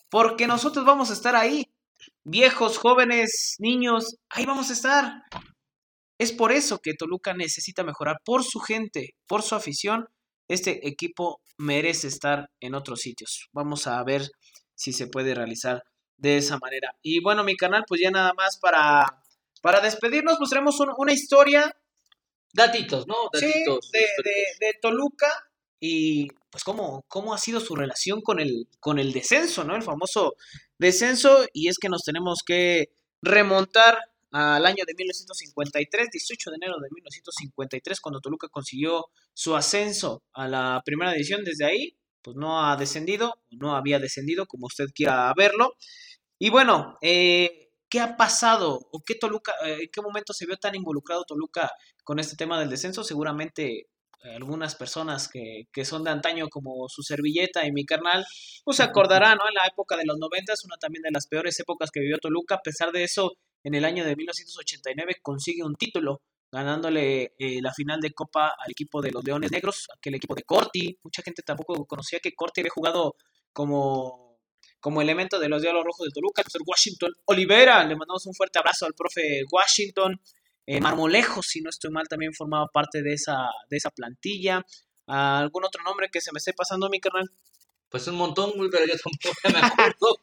[0.09, 1.71] porque nosotros vamos a estar ahí,
[2.23, 5.23] viejos, jóvenes, niños, ahí vamos a estar.
[6.19, 10.07] Es por eso que Toluca necesita mejorar, por su gente, por su afición.
[10.47, 13.49] Este equipo merece estar en otros sitios.
[13.51, 14.23] Vamos a ver
[14.75, 15.83] si se puede realizar
[16.17, 16.95] de esa manera.
[17.01, 19.21] Y bueno, mi canal, pues ya nada más para,
[19.61, 21.75] para despedirnos, tenemos una historia.
[22.57, 23.15] Datitos, ¿no?
[23.31, 23.99] Datitos de,
[24.59, 25.27] de, Toluca
[25.79, 29.75] y pues cómo, cómo ha sido su relación con el, con el descenso, ¿no?
[29.75, 30.35] El famoso
[30.79, 32.89] descenso y es que nos tenemos que
[33.21, 33.99] remontar
[34.31, 39.05] al año de 1953, 18 de enero de 1953, cuando Toluca consiguió
[39.35, 41.43] su ascenso a la primera división.
[41.43, 45.75] Desde ahí, pues no ha descendido, no había descendido, como usted quiera verlo.
[46.39, 48.79] Y bueno, eh, ¿qué ha pasado?
[48.91, 51.71] ¿O qué Toluca, eh, en qué momento se vio tan involucrado Toluca
[52.03, 53.03] con este tema del descenso?
[53.03, 53.87] Seguramente
[54.23, 58.25] eh, algunas personas que, que, son de antaño como su servilleta y mi carnal,
[58.63, 59.47] pues se acordarán, ¿no?
[59.47, 62.55] En la época de los 90 una también de las peores épocas que vivió Toluca,
[62.55, 63.33] a pesar de eso,
[63.63, 66.21] en el año de 1989 consigue un título
[66.51, 70.43] ganándole eh, la final de Copa al equipo de los Leones Negros, aquel equipo de
[70.43, 70.97] Corti.
[71.03, 73.15] Mucha gente tampoco conocía que Corti había jugado
[73.51, 74.26] como,
[74.79, 76.41] como elemento de los Diablos Rojos de Toluca.
[76.41, 80.21] El profesor Washington Olivera, le mandamos un fuerte abrazo al profe Washington.
[80.65, 83.37] Eh, Marmolejo, si no estoy mal, también formaba parte de esa,
[83.69, 84.65] de esa plantilla.
[85.07, 87.31] ¿Algún otro nombre que se me esté pasando, mi carnal?
[87.89, 90.19] Pues un montón, güey, pero yo tampoco me acuerdo,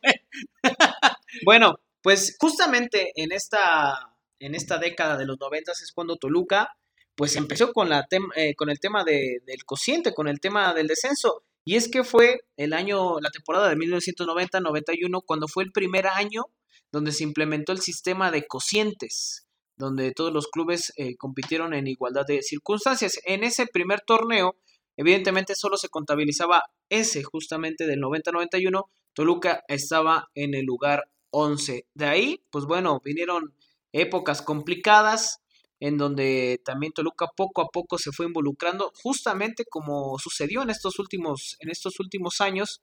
[1.44, 6.76] bueno, pues justamente en esta, en esta década de los noventas es cuando Toluca
[7.14, 10.88] pues empezó con, la eh, con el tema de, del cociente, con el tema del
[10.88, 11.44] descenso.
[11.64, 16.44] Y es que fue el año, la temporada de 1990-91, cuando fue el primer año
[16.92, 19.46] donde se implementó el sistema de cocientes,
[19.76, 23.18] donde todos los clubes eh, compitieron en igualdad de circunstancias.
[23.24, 24.56] En ese primer torneo,
[24.96, 28.84] evidentemente solo se contabilizaba ese, justamente del 90-91,
[29.14, 31.86] Toluca estaba en el lugar 11.
[31.94, 33.54] De ahí, pues bueno, vinieron
[33.92, 35.40] épocas complicadas
[35.84, 40.98] en donde también Toluca poco a poco se fue involucrando, justamente como sucedió en estos
[40.98, 42.80] últimos, en estos últimos años,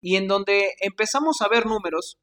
[0.00, 2.16] y en donde empezamos a ver números.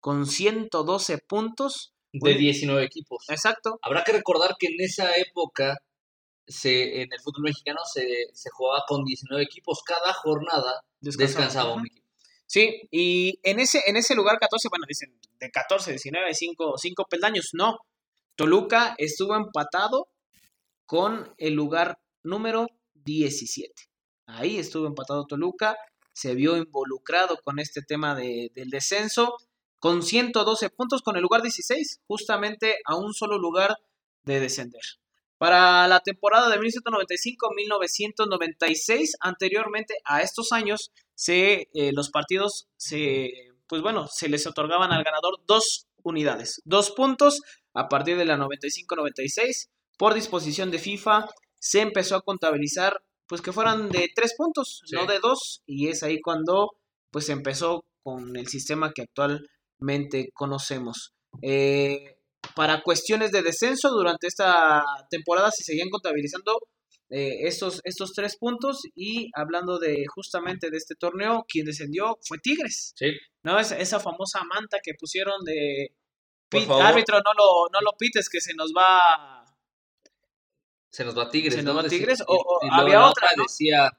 [0.00, 1.92] con 112 puntos.
[2.12, 3.24] De 19 equipos.
[3.28, 3.78] Exacto.
[3.82, 5.78] Habrá que recordar que en esa época
[6.46, 9.82] se, en el fútbol mexicano se, se jugaba con 19 equipos.
[9.84, 12.06] Cada jornada descansaba, un equipo.
[12.46, 17.04] Sí, y en ese, en ese lugar 14, bueno, dicen de 14, 19, 5, 5
[17.08, 17.50] peldaños.
[17.52, 17.78] No,
[18.34, 20.08] Toluca estuvo empatado
[20.84, 23.72] con el lugar número 17.
[24.26, 25.76] Ahí estuvo empatado Toluca,
[26.20, 29.38] se vio involucrado con este tema de, del descenso,
[29.78, 33.76] con 112 puntos, con el lugar 16, justamente a un solo lugar
[34.24, 34.82] de descender.
[35.38, 43.30] Para la temporada de 1995-1996, anteriormente a estos años, se, eh, los partidos se,
[43.66, 47.40] pues bueno, se les otorgaban al ganador dos unidades, dos puntos
[47.72, 49.70] a partir de la 95-96.
[49.96, 53.00] Por disposición de FIFA se empezó a contabilizar
[53.30, 56.72] pues que fueran de tres puntos, no de dos, y es ahí cuando
[57.12, 61.12] pues empezó con el sistema que actualmente conocemos.
[61.40, 62.16] Eh,
[62.56, 66.58] para cuestiones de descenso, durante esta temporada se seguían contabilizando
[67.08, 72.38] eh, estos, estos tres puntos y hablando de justamente de este torneo, quien descendió fue
[72.42, 72.94] Tigres.
[72.96, 73.12] Sí.
[73.44, 73.60] ¿No?
[73.60, 75.94] Esa, esa famosa manta que pusieron de
[76.52, 79.39] árbitro, no lo, no lo pites, que se nos va.
[80.90, 81.54] Se nos va Tigres.
[81.54, 82.20] Se nos va Tigres.
[82.20, 83.28] Y, o, y había otra.
[83.36, 83.44] ¿no?
[83.44, 83.90] decía,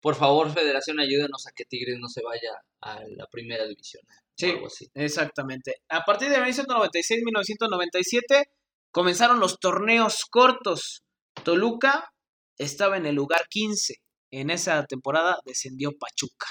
[0.00, 4.02] por favor, Federación, ayúdenos a que Tigres no se vaya a la primera división.
[4.36, 4.88] Sí, algo así.
[4.94, 5.82] exactamente.
[5.88, 8.46] A partir de 1996-1997
[8.90, 11.02] comenzaron los torneos cortos.
[11.44, 12.12] Toluca
[12.56, 13.96] estaba en el lugar 15.
[14.32, 16.46] En esa temporada descendió Pachuca.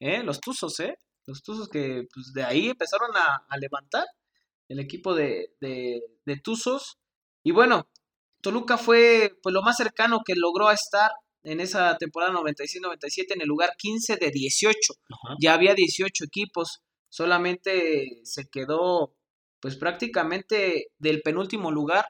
[0.00, 0.24] ¿Eh?
[0.24, 0.96] Los Tuzos, ¿eh?
[1.26, 4.04] Los Tuzos que pues, de ahí empezaron a, a levantar
[4.68, 6.98] el equipo de, de, de Tuzos.
[7.44, 7.88] Y bueno,
[8.42, 11.10] Toluca fue pues, lo más cercano que logró a estar
[11.44, 14.76] en esa temporada 96-97 en el lugar 15 de 18.
[15.08, 15.36] Ajá.
[15.40, 19.14] Ya había 18 equipos, solamente se quedó
[19.60, 22.06] pues prácticamente del penúltimo lugar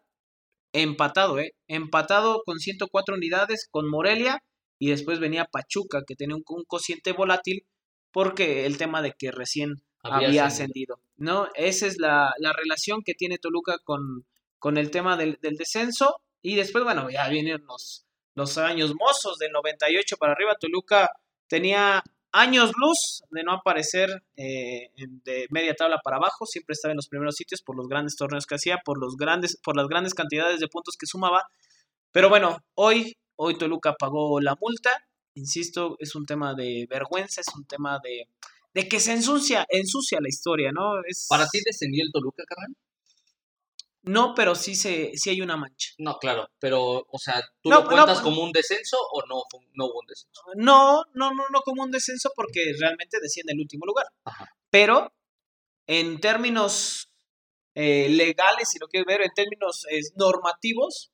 [0.72, 1.55] empatado, ¿eh?
[1.68, 4.43] Empatado con 104 unidades con Morelia
[4.78, 7.66] y después venía Pachuca que tenía un, un cociente volátil
[8.11, 10.95] porque el tema de que recién Había había, ascendido.
[10.95, 11.01] ascendido.
[11.16, 11.49] ¿no?
[11.55, 14.26] Esa es la, la relación que tiene Toluca con,
[14.62, 16.20] con el tema del, del descenso.
[16.40, 18.06] Y después, bueno, ya vienen los,
[18.36, 20.54] los años mozos del 98 para arriba.
[20.54, 21.10] Toluca
[21.48, 22.00] tenía
[22.30, 26.46] años luz de no aparecer eh, de media tabla para abajo.
[26.46, 29.58] Siempre estaba en los primeros sitios por los grandes torneos que hacía, por, los grandes,
[29.64, 31.42] por las grandes cantidades de puntos que sumaba.
[32.12, 34.90] Pero bueno, hoy, hoy Toluca pagó la multa.
[35.34, 38.28] Insisto, es un tema de vergüenza, es un tema de,
[38.74, 41.02] de que se ensucia, ensucia la historia, ¿no?
[41.04, 42.76] Es, ¿Para ti descendió el Toluca, carnal?
[44.03, 45.90] No, pero sí, se, sí hay una mancha.
[45.98, 49.42] No, claro, pero, o sea, ¿tú No, lo cuentas no, como un descenso o no,
[49.74, 50.42] no hubo un descenso?
[50.57, 54.07] No, no, no, no como un descenso porque realmente desciende el último lugar.
[54.24, 54.48] Ajá.
[54.70, 55.12] Pero
[55.86, 57.12] en términos
[57.74, 61.12] eh, legales, si lo quieres ver, en términos eh, normativos,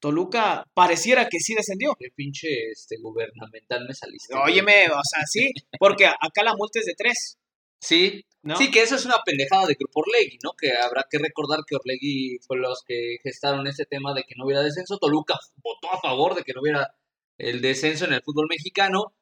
[0.00, 1.94] Toluca pareciera que sí descendió.
[1.98, 4.34] Qué pinche este, gubernamental me saliste.
[4.34, 7.38] Óyeme, o sea, sí, porque acá la multa es de tres,
[7.80, 8.56] Sí, ¿no?
[8.56, 10.52] sí, que eso es una pendejada de Grupo Orlegui, ¿no?
[10.52, 14.44] Que habrá que recordar que Orlegui fue los que gestaron ese tema de que no
[14.46, 14.98] hubiera descenso.
[14.98, 16.94] Toluca votó a favor de que no hubiera
[17.38, 19.14] el descenso en el fútbol mexicano.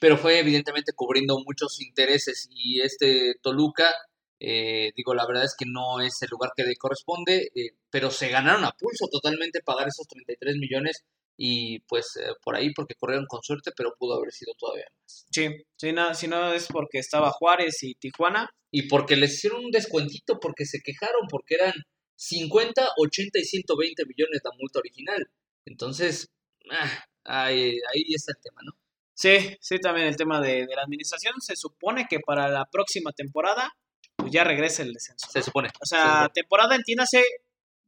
[0.00, 3.92] pero fue evidentemente cubriendo muchos intereses y este Toluca,
[4.40, 8.10] eh, digo, la verdad es que no es el lugar que le corresponde, eh, pero
[8.10, 11.04] se ganaron a pulso totalmente pagar esos 33 millones
[11.36, 15.26] y pues eh, por ahí porque corrieron con suerte, pero pudo haber sido todavía más.
[15.30, 18.50] Sí, si no, si no es porque estaba Juárez y Tijuana.
[18.70, 21.72] Y porque les hicieron un descuentito, porque se quejaron, porque eran
[22.16, 25.30] 50, 80 y 120 millones la multa original.
[25.64, 26.28] Entonces,
[26.70, 28.72] ah, ahí, ahí está el tema, ¿no?
[29.14, 31.34] Sí, sí, también el tema de, de, la administración.
[31.40, 33.72] Se supone que para la próxima temporada
[34.16, 35.28] pues ya regresa el descenso.
[35.30, 35.70] Se supone.
[35.80, 37.22] O sea, temporada entiéndase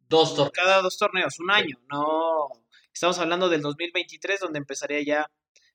[0.08, 0.52] dos torneos.
[0.52, 1.76] cada dos torneos, un año.
[1.90, 2.48] No,
[2.98, 5.30] estamos hablando del 2023 donde empezaría ya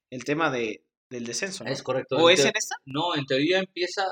[0.10, 1.64] el tema de, del descenso.
[1.64, 1.72] ¿no?
[1.72, 2.18] Es correcto.
[2.18, 2.76] ¿O es en esta?
[2.86, 4.04] No, en teoría empieza.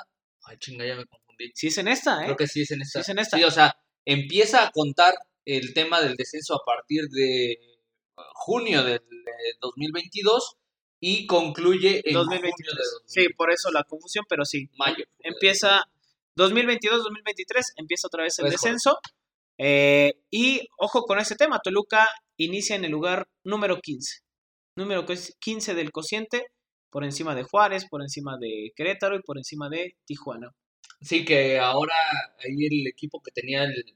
[0.44, 1.52] Ay, chinga, ya me confundí.
[1.54, 2.26] Sí, es en esta, ¿eh?
[2.26, 3.00] Creo que sí es en esta.
[3.00, 3.38] Sí, es en esta.
[3.38, 7.60] Sí, o sea, empieza a contar el tema del descenso a partir de
[8.34, 9.02] junio del
[9.60, 10.56] 2022
[11.02, 12.54] y concluye en 2023.
[12.56, 13.02] junio de 2023.
[13.08, 14.70] Sí, por eso la confusión, pero sí.
[14.78, 15.04] mayo.
[15.20, 15.84] Empieza
[16.38, 19.00] 2022-2023, empieza otra vez el Es descenso.
[19.64, 24.22] Eh, y ojo con ese tema, Toluca inicia en el lugar número 15.
[24.76, 26.48] Número 15 del cociente,
[26.90, 30.52] por encima de Juárez, por encima de Querétaro y por encima de Tijuana.
[31.00, 31.94] Sí, que ahora
[32.40, 33.96] ahí el equipo que tenía el,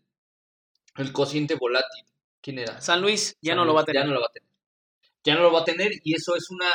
[0.97, 2.05] el cociente volátil.
[2.41, 2.79] ¿Quién era?
[2.79, 4.03] San Luis ya San no lo va a tener.
[4.03, 4.49] Ya no lo va a tener.
[5.23, 6.69] Ya no lo va a tener y eso es una,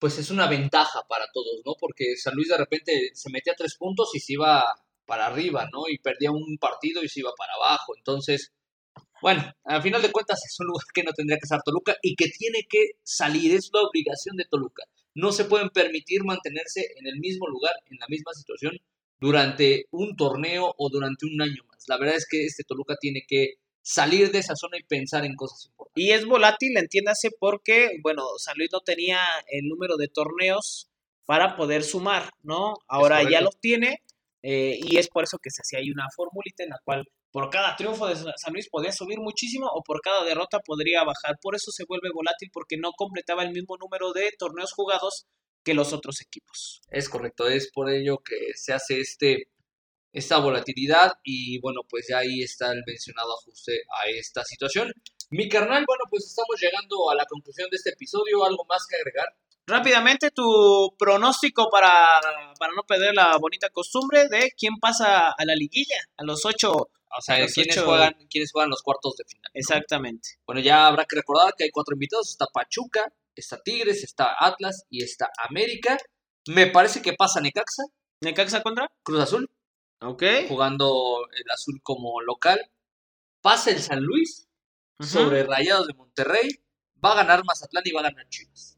[0.00, 1.74] pues es una ventaja para todos, ¿no?
[1.78, 4.64] Porque San Luis de repente se metía tres puntos y se iba
[5.08, 5.88] para arriba, ¿no?
[5.88, 7.96] Y perdía un partido y se iba para abajo.
[7.96, 8.52] Entonces,
[9.22, 12.14] bueno, al final de cuentas es un lugar que no tendría que estar Toluca y
[12.14, 14.84] que tiene que salir, es la obligación de Toluca.
[15.14, 18.78] No se pueden permitir mantenerse en el mismo lugar, en la misma situación,
[19.18, 21.84] durante un torneo o durante un año más.
[21.88, 25.34] La verdad es que este Toluca tiene que salir de esa zona y pensar en
[25.34, 26.04] cosas importantes.
[26.04, 29.18] Y es volátil, entiéndase, porque, bueno, San Luis no tenía
[29.50, 30.90] el número de torneos
[31.24, 32.74] para poder sumar, ¿no?
[32.86, 34.02] Ahora ya los tiene
[34.50, 37.50] eh, y es por eso que se hacía ahí una formulita en la cual por
[37.50, 41.36] cada triunfo de San Luis podía subir muchísimo o por cada derrota podría bajar.
[41.42, 45.26] Por eso se vuelve volátil porque no completaba el mismo número de torneos jugados
[45.62, 46.80] que los otros equipos.
[46.90, 49.50] Es correcto, es por ello que se hace este
[50.14, 54.90] esta volatilidad y bueno, pues ya ahí está el mencionado ajuste a esta situación.
[55.28, 58.96] Mi carnal, bueno, pues estamos llegando a la conclusión de este episodio, algo más que
[58.96, 59.28] agregar.
[59.68, 61.90] Rápidamente, tu pronóstico para,
[62.58, 66.72] para no perder la bonita costumbre de quién pasa a la liguilla, a los ocho.
[66.72, 69.50] O sea, ¿quiénes ocho- juegan, quiénes juegan los cuartos de final?
[69.52, 70.30] Exactamente.
[70.46, 74.84] Bueno, ya habrá que recordar que hay cuatro invitados, está Pachuca, está Tigres, está Atlas
[74.88, 75.98] y está América.
[76.46, 77.82] Me parece que pasa Necaxa,
[78.22, 78.90] ¿Necaxa contra?
[79.02, 79.50] Cruz Azul,
[80.00, 80.22] Ok.
[80.48, 82.58] jugando el azul como local.
[83.42, 84.48] Pasa el San Luis,
[84.98, 86.48] sobre Rayados de Monterrey,
[87.04, 88.77] va a ganar Mazatlán y va a ganar Chivas.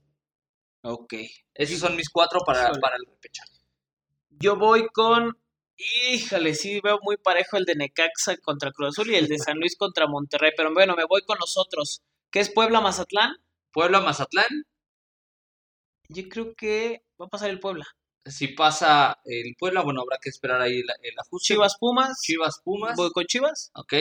[0.83, 1.15] Ok.
[1.55, 3.51] Esos son mis cuatro para, para el repechaje.
[4.31, 5.37] Yo voy con.
[6.13, 9.59] Híjole, sí, veo muy parejo el de Necaxa contra Cruz Azul y el de San
[9.59, 10.53] Luis contra Monterrey.
[10.57, 12.03] Pero bueno, me voy con los otros.
[12.31, 13.37] ¿Qué es Puebla Mazatlán?
[13.73, 14.49] Puebla, Mazatlán,
[16.09, 17.87] Yo creo que va a pasar el Puebla.
[18.27, 21.55] si pasa el Puebla, bueno, habrá que esperar ahí el, el ajuste.
[21.55, 22.21] Chivas Pumas.
[22.21, 23.71] Chivas, Pumas, Voy con Chivas.
[23.75, 23.95] ok.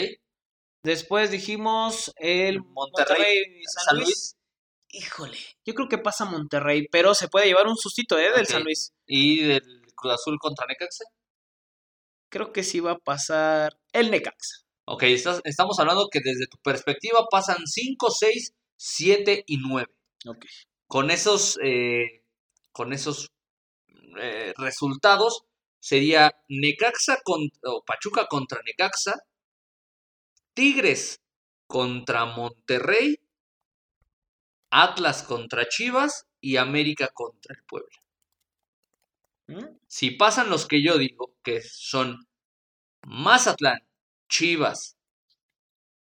[0.83, 4.07] Después dijimos el Monterrey, San, San Luis.
[4.07, 4.35] Luis.
[4.91, 8.31] Híjole, yo creo que pasa Monterrey, pero se puede llevar un sustito, ¿eh?
[8.35, 8.47] Del.
[8.47, 8.91] San Luis.
[9.05, 9.63] Y del
[9.95, 11.03] Cruz Azul contra Necaxa.
[12.31, 14.63] Creo que sí va a pasar el Necaxa.
[14.85, 19.87] Ok, estás- estamos hablando que desde tu perspectiva pasan 5, 6, 7 y 9.
[20.25, 20.45] Ok.
[20.87, 22.23] Con esos, eh,
[22.71, 23.29] con esos
[24.19, 25.43] eh, resultados
[25.79, 29.15] sería Necaxa con, o Pachuca contra Necaxa,
[30.55, 31.21] Tigres
[31.67, 33.19] contra Monterrey,
[34.69, 37.97] Atlas contra Chivas y América contra el Puebla.
[39.47, 39.77] ¿Mm?
[39.87, 42.27] Si pasan los que yo digo, que son
[43.07, 43.79] Mazatlán,
[44.29, 44.97] Chivas,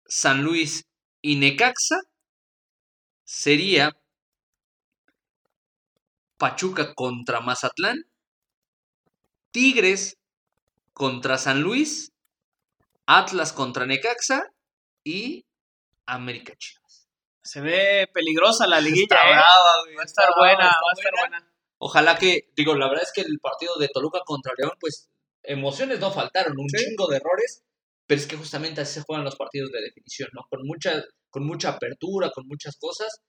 [0.06, 0.86] San Luis
[1.22, 2.02] y Necaxa,
[3.24, 3.96] sería
[6.38, 8.04] Pachuca contra Mazatlán,
[9.52, 10.18] Tigres
[10.94, 12.12] contra San Luis,
[13.06, 14.52] Atlas contra Necaxa
[15.04, 15.46] y
[16.06, 16.81] América Chivas.
[17.44, 19.34] Se ve peligrosa la liguilla, Está ¿eh?
[19.34, 21.48] brava, güey, Va a estar buena, va a estar buena.
[21.80, 25.10] Ojalá que, digo, la verdad es que el partido de Toluca contra León, pues
[25.44, 26.78] emociones no faltaron, un Sí.
[26.78, 27.64] chingo de errores,
[28.06, 30.42] pero es que justamente así se juegan los partidos de definición, ¿no?
[30.50, 33.22] Con mucha, con mucha apertura, con muchas cosas.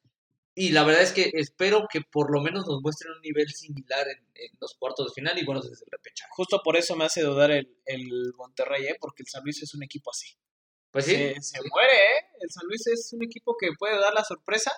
[0.54, 4.06] Y la verdad es que espero que por lo menos nos muestren un nivel similar
[4.06, 6.28] en, en los cuartos de final y bueno, desde el repechaje.
[6.32, 8.96] Justo por eso me hace dudar el, el Monterrey, ¿eh?
[9.00, 10.36] Porque el San Luis es un equipo así.
[10.92, 12.20] Pues sí, se, se muere, ¿eh?
[12.40, 14.70] El San Luis es un equipo que puede dar la sorpresa.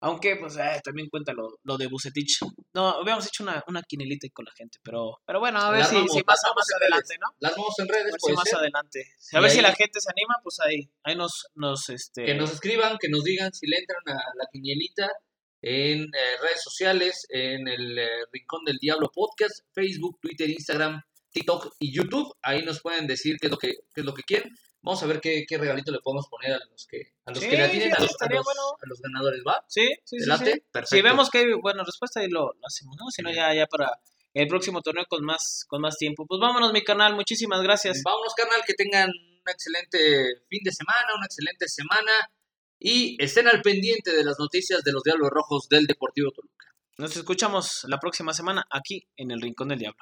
[0.00, 2.40] Aunque, pues, eh, también cuenta lo, lo de Bucetich.
[2.74, 5.94] No, habíamos hecho una, una quinelita con la gente, pero, pero bueno, a ver si,
[5.94, 7.18] vamos- si las pasa más adelante, redes.
[7.22, 7.34] ¿no?
[7.40, 8.58] Las vamos en A redes, ver si puede más ser.
[8.58, 9.06] adelante.
[9.32, 12.26] A Y ver si la gente se anima, pues ahí, ahí nos, nos, este...
[12.26, 15.10] Que nos escriban, que nos digan si le entran a la quinielita
[15.62, 21.74] en eh, redes sociales, en el eh, Rincón del Diablo Podcast, Facebook, Twitter, Instagram, TikTok
[21.80, 22.34] y YouTube.
[22.42, 24.50] Ahí nos pueden decir qué es lo que, qué es lo que quieren.
[24.86, 27.48] Vamos a ver qué, qué regalito le podemos poner a los que, a los Sí,
[27.48, 28.62] que le atienen, a los, a, estaría los, bueno.
[28.80, 29.64] a los ganadores, ¿va?
[29.66, 30.28] Sí, sí, ¿Te sí.
[30.70, 30.80] Perfecto.
[30.84, 33.10] Si vemos que hay buena respuesta, ahí lo, lo hacemos, ¿no?
[33.10, 34.00] Si no, ya, ya para
[34.32, 36.24] el próximo torneo con más, con más tiempo.
[36.24, 37.16] Pues vámonos, mi canal.
[37.16, 38.00] Muchísimas gracias.
[38.04, 42.12] Vámonos, carnal, que tengan un excelente fin de semana, una excelente semana
[42.78, 46.66] y estén al pendiente de las noticias de los Diablos Rojos del Deportivo Toluca.
[46.98, 49.94] Nos escuchamos la próxima semana aquí en el Rincón del Diablo.